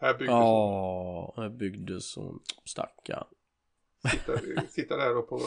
[0.00, 0.40] Här byggdes hon.
[0.40, 2.40] Ja, här byggdes hon.
[2.64, 3.26] Stackarn.
[4.10, 4.32] Sitta,
[4.68, 5.40] sitta där då på,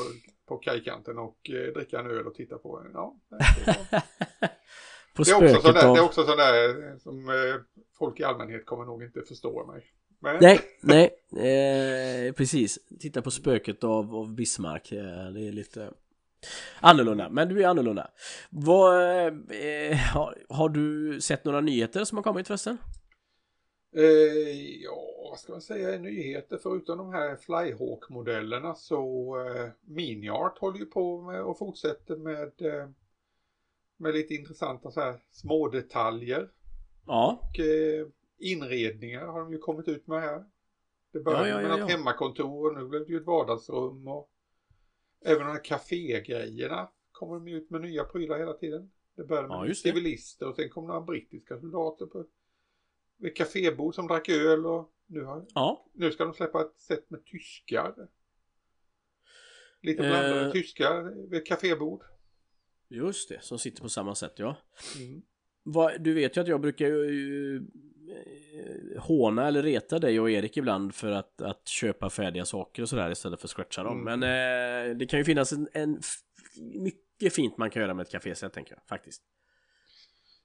[0.47, 2.91] på kajkanten och eh, dricka en öl och titta på en.
[2.93, 3.15] Ja,
[5.15, 5.95] På det, är också sådär, av...
[5.95, 7.55] det är också sådär som eh,
[7.97, 9.85] folk i allmänhet kommer nog inte förstå mig.
[10.19, 11.09] Men, Nej, nej,
[12.27, 12.79] eh, precis.
[12.99, 14.89] Titta på spöket av, av Bismarck.
[14.89, 15.91] Det är lite...
[16.79, 18.11] Annorlunda, men du är annorlunda.
[18.49, 18.95] Vad,
[19.51, 22.77] eh, har, har du sett några nyheter som har kommit förresten?
[23.95, 24.03] Eh,
[24.83, 30.85] ja, vad ska man säga nyheter förutom de här Flyhawk-modellerna så eh, Miniart håller ju
[30.85, 32.89] på med och fortsätter med eh,
[33.97, 36.49] med lite intressanta så här små detaljer.
[37.05, 37.39] Ja.
[37.41, 38.07] Och eh,
[38.39, 40.45] inredningar har de ju kommit ut med här.
[41.13, 44.07] Det började ja, ja, ja, med något hemmakontor och nu blev det ju ett vardagsrum
[44.07, 44.29] och
[45.21, 48.91] även de här kafégrejerna kommer de ut med nya prylar hela tiden.
[49.15, 52.25] Det började med ja, civilister och sen kom några brittiska soldater på
[53.23, 55.85] ett kafébord som drack öl och nu, har, ja.
[55.93, 58.07] nu ska de släppa ett set med tyskar.
[59.81, 60.51] Lite blandade eh.
[60.51, 62.03] tyskar vid ett kafébord.
[62.87, 64.57] Just det, som sitter på samma sätt ja.
[64.99, 65.21] Mm.
[65.63, 67.67] Vad, du vet ju att jag brukar ju
[68.97, 73.11] håna eller reta dig och Erik ibland för att, att köpa färdiga saker och sådär
[73.11, 74.07] istället för att scratcha dem.
[74.07, 74.19] Mm.
[74.19, 74.23] Men
[74.89, 76.01] eh, det kan ju finnas en, en
[76.73, 79.23] mycket fint man kan göra med ett kaféset tänker jag faktiskt.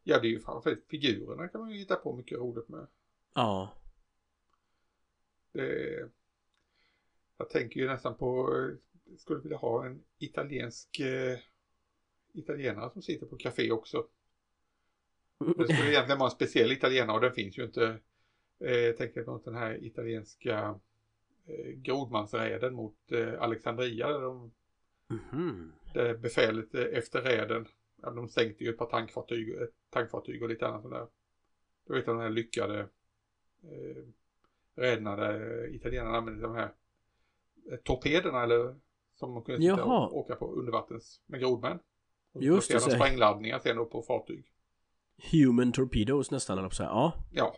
[0.02, 2.86] Ja, det är ju framförallt figurerna kan man ju hitta på mycket roligt med.
[3.34, 3.72] Ja.
[5.52, 6.08] Det,
[7.36, 11.38] jag tänker ju nästan på, eh, skulle vilja ha en italiensk eh,
[12.34, 14.06] italienare som sitter på café också.
[15.46, 17.98] Det skulle egentligen vara en speciell italienare och den finns ju inte.
[18.60, 20.80] Eh, jag tänker på den här italienska
[21.46, 24.08] eh, grodmansräden mot eh, Alexandria.
[24.08, 24.52] Där, de,
[25.32, 25.72] mm.
[25.94, 27.66] där befälet efter räden,
[27.96, 31.06] de sänkte ju ett par tankfartyg, ett tankfartyg och lite annat sådär.
[31.86, 32.80] Du vet de här lyckade
[33.62, 34.04] eh,
[34.74, 36.72] räderna där italienarna använde de här
[37.82, 38.76] torpederna eller
[39.14, 41.78] som man kunde sitta och åka på undervattens med grodmän.
[42.34, 42.80] Just det.
[42.80, 44.52] sprängladdningar sen då på fartyg.
[45.32, 46.90] Human torpedos nästan, eller så här.
[46.90, 47.24] Ja.
[47.30, 47.56] Ja.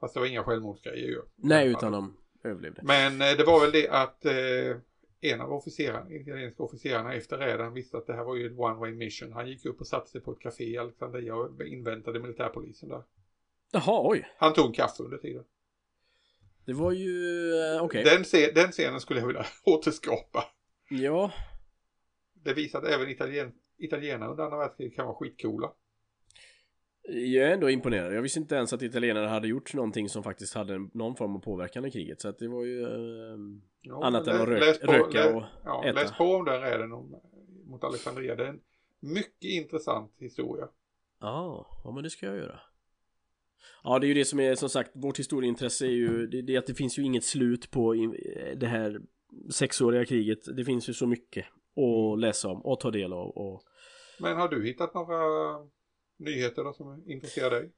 [0.00, 1.22] Fast det var inga självmordsgrejer ju.
[1.36, 2.80] Nej, utan de överlevde.
[2.84, 4.76] Men eh, det var väl det att eh,
[5.20, 8.74] en av officerarna, italienska officerarna efter räden visste att det här var ju ett one
[8.74, 9.32] way mission.
[9.32, 13.02] Han gick upp och satte sig på ett café i Alexandria och inväntade militärpolisen där.
[13.72, 14.28] Jaha, oj.
[14.38, 15.44] Han tog en kaffe under tiden.
[16.64, 18.04] Det var ju, eh, okej.
[18.04, 20.44] Den, den scenen skulle jag vilja återskapa.
[20.90, 21.32] Ja.
[22.32, 25.72] Det visade även italien, italienare under andra världskriget kan vara skitcoola.
[27.08, 28.14] Jag är ändå imponerad.
[28.14, 31.40] Jag visste inte ens att italienare hade gjort någonting som faktiskt hade någon form av
[31.40, 32.20] påverkan i kriget.
[32.20, 33.38] Så att det var ju eh,
[33.82, 36.00] ja, annat än att rök, på, röka och ja, äta.
[36.00, 37.20] Läs på om den räden om,
[37.66, 38.36] mot Alexandria.
[38.36, 38.60] Det är en
[39.00, 40.68] mycket intressant historia.
[41.20, 42.60] Ja, ja men det ska jag göra.
[43.84, 46.56] Ja, det är ju det som är som sagt vårt historieintresse är ju det, det
[46.56, 47.94] att det finns ju inget slut på
[48.56, 49.00] det här
[49.50, 50.56] sexåriga kriget.
[50.56, 51.46] Det finns ju så mycket
[51.76, 53.28] att läsa om och ta del av.
[53.28, 53.62] Och...
[54.20, 55.18] Men har du hittat några
[56.18, 57.70] nyheterna som intresserar dig?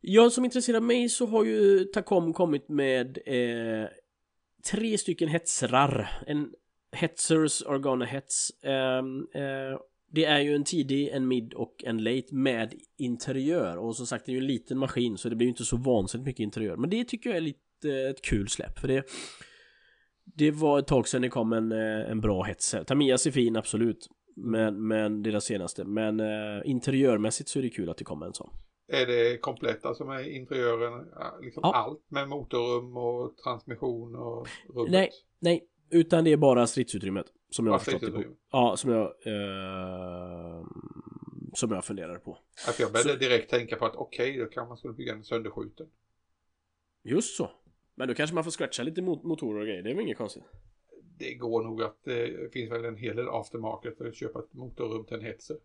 [0.00, 3.88] Ja, som intresserar mig så har ju Tacom kommit med eh,
[4.70, 6.22] tre stycken hetsrar.
[6.26, 6.52] En
[6.92, 8.50] hetsers, Organa Hets.
[8.50, 8.98] Eh,
[9.42, 9.78] eh,
[10.10, 13.76] det är ju en tidig, en mid och en late med interiör.
[13.76, 15.76] Och som sagt, det är ju en liten maskin så det blir ju inte så
[15.76, 16.76] vansinnigt mycket interiör.
[16.76, 18.78] Men det tycker jag är lite eh, ett kul släpp.
[18.78, 19.06] För det
[20.34, 22.84] det var ett tag sedan det kom en, eh, en bra hetser.
[22.84, 24.08] Tamias är fin, absolut.
[24.36, 25.84] Men, men deras senaste.
[25.84, 28.50] Men uh, interiörmässigt så är det kul att det kommer en sån.
[28.88, 31.06] Är det komplett alltså med interiören?
[31.40, 31.74] Liksom ja.
[31.74, 34.92] allt med motorrum och transmission och rummet?
[34.92, 35.68] Nej, nej.
[35.90, 37.26] Utan det är bara stridsutrymmet.
[37.50, 38.22] Som jag har förstått det på.
[38.52, 39.06] Ja, som jag...
[39.26, 40.66] Uh,
[41.54, 42.38] som jag funderar på.
[42.66, 43.18] Alltså jag började så...
[43.18, 45.86] direkt tänka på att okej, okay, då kan man skulle bygga en sönderskjuten.
[47.04, 47.50] Just så.
[47.94, 49.82] Men då kanske man får scratcha lite motorer och grejer.
[49.82, 50.44] Det är väl inget konstigt.
[51.18, 54.52] Det går nog att det finns väl en hel del aftermarket för att köpa ett
[54.52, 55.56] motorrum till en hetzer.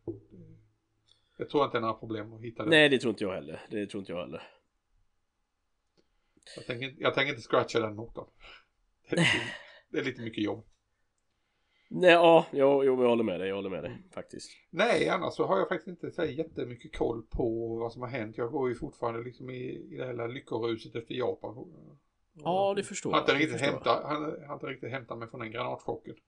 [1.38, 2.70] Jag tror inte det är några problem att hitta det.
[2.70, 3.62] Nej, det tror inte jag heller.
[3.70, 4.44] Det tror inte jag heller.
[6.56, 8.28] Jag tänker, jag tänker inte scratcha den motorn.
[9.10, 9.32] Det är, lite,
[9.90, 10.66] det är lite mycket jobb.
[11.94, 14.52] Nej, ja, jag, jag håller med dig, jag håller med dig faktiskt.
[14.70, 18.38] Nej, annars så har jag faktiskt inte så jättemycket koll på vad som har hänt.
[18.38, 21.68] Jag går ju fortfarande liksom i, i det här lyckoruset efter Japan.
[22.34, 23.20] Ja, det förstår jag.
[23.20, 26.16] Han inte riktigt hämtat, han, han inte riktigt hämtat mig från den granatchocken.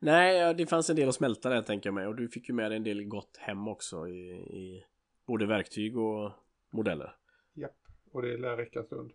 [0.00, 2.06] Nej, det fanns en del att smälta där tänker jag mig.
[2.06, 4.84] Och du fick ju med dig en del gott hem också i, i
[5.26, 6.32] både verktyg och
[6.72, 7.14] modeller.
[7.54, 7.76] Japp,
[8.12, 9.12] och det lär räcka stund.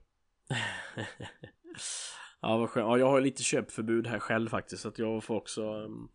[2.41, 2.87] ja, vad skönt.
[2.87, 4.81] Ja, jag har lite köpförbud här själv faktiskt.
[4.81, 5.73] Så att jag får också...
[5.73, 6.11] Um...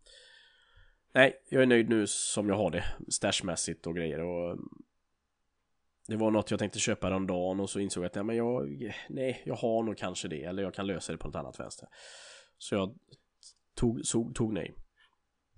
[1.15, 2.85] Nej, jag är nöjd nu som jag har det.
[3.09, 4.21] Stashmässigt och grejer.
[4.21, 4.59] Och
[6.09, 8.93] det var något jag tänkte köpa häromdagen och så insåg jag att ja, men jag,
[9.09, 11.89] nej, jag har nog kanske det eller jag kan lösa det på något annat vänster.
[12.59, 12.95] Så jag
[13.75, 14.75] tog, så, tog nej.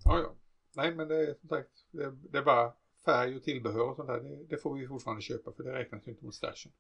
[0.05, 0.35] Ja, ja.
[0.77, 2.73] Nej, men det är som sagt, det, det är bara
[3.05, 4.21] färg och tillbehör och sånt där.
[4.21, 6.73] Det, det, får vi fortfarande köpa för det räknas ju inte mot stashen.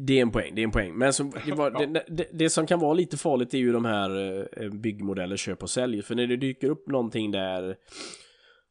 [0.00, 0.94] Det är en poäng, det är en poäng.
[0.94, 3.84] Men som, det, var, det, det, det som kan vara lite farligt är ju de
[3.84, 6.02] här eh, byggmodeller köp och sälj.
[6.02, 7.76] För när det dyker upp någonting där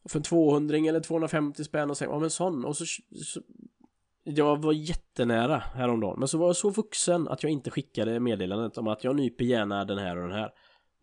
[0.10, 2.86] för en 200 eller 250 spänn och säger ja men sån och så,
[3.26, 3.42] så
[4.24, 8.78] jag var jättenära häromdagen men så var jag så vuxen att jag inte skickade meddelandet
[8.78, 10.52] om att jag nyper gärna den här och den här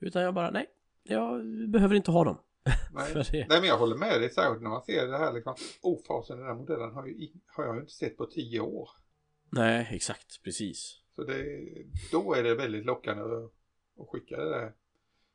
[0.01, 0.67] utan jag bara nej
[1.03, 1.41] jag
[1.71, 2.39] behöver inte ha dem
[2.93, 3.15] Nej.
[3.15, 3.47] det.
[3.49, 5.55] Nej men jag håller med dig särskilt när man ser det här liksom.
[5.83, 8.89] Oh fasen den här modellen har, ju, har jag ju inte sett på tio år.
[9.53, 11.45] Nej exakt precis Så det,
[12.13, 13.53] då är det väldigt lockande att,
[14.01, 14.73] att skicka det där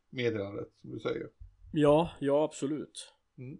[0.09, 1.27] meddelandet som du säger.
[1.71, 3.57] Ja, ja absolut Mm.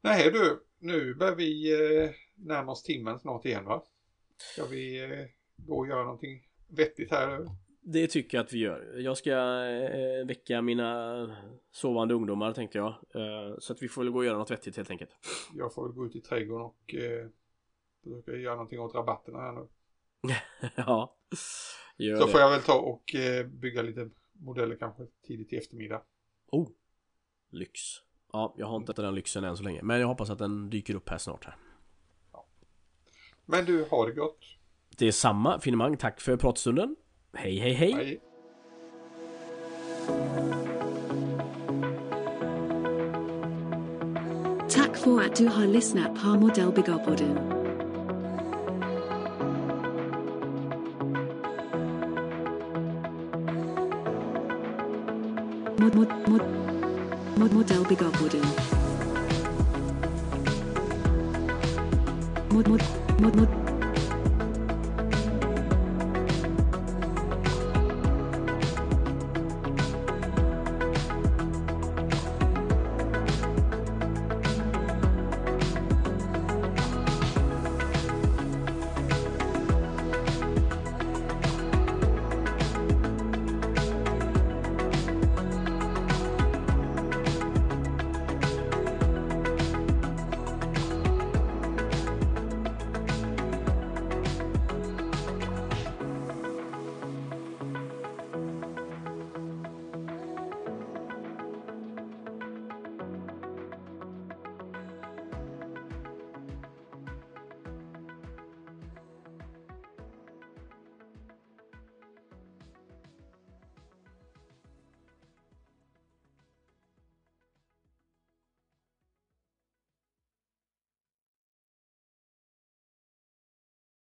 [0.00, 1.72] Nej du, nu börjar vi
[2.04, 3.82] eh, närma oss timmen snart igen va?
[4.36, 5.26] Ska vi eh,
[5.56, 7.46] gå och göra någonting vettigt här nu?
[7.80, 8.98] Det tycker jag att vi gör.
[8.98, 9.30] Jag ska
[9.66, 11.36] eh, väcka mina
[11.70, 12.88] sovande ungdomar tänkte jag.
[12.88, 15.10] Eh, så att vi får väl gå och göra något vettigt helt enkelt.
[15.56, 17.28] Jag får väl gå ut i trädgården och eh,
[18.04, 19.68] försöka göra någonting åt rabatterna här nu.
[20.76, 21.16] ja.
[21.96, 22.32] Gör Så det.
[22.32, 26.02] får jag väl ta och eh, bygga lite modeller kanske tidigt i eftermiddag.
[26.46, 26.68] Oh.
[27.50, 27.80] Lyx.
[28.36, 29.80] Ja, jag har inte den lyxen än så länge.
[29.82, 31.56] Men jag hoppas att den dyker upp här snart här.
[33.46, 34.38] Men du, har det gott.
[34.96, 35.96] Det är samma finemang.
[35.96, 36.96] Tack för pratstunden.
[37.32, 37.92] Hej, hej, hej.
[37.92, 38.20] Hej.
[44.68, 47.34] Tack för att du har lyssnat på Modellbyggarpodden.
[55.78, 56.55] Mod, mod, mod,
[57.36, 58.40] mod, Modellbyggarpodden.
[62.52, 62.80] Mod, mod,
[63.20, 63.65] mod, mod,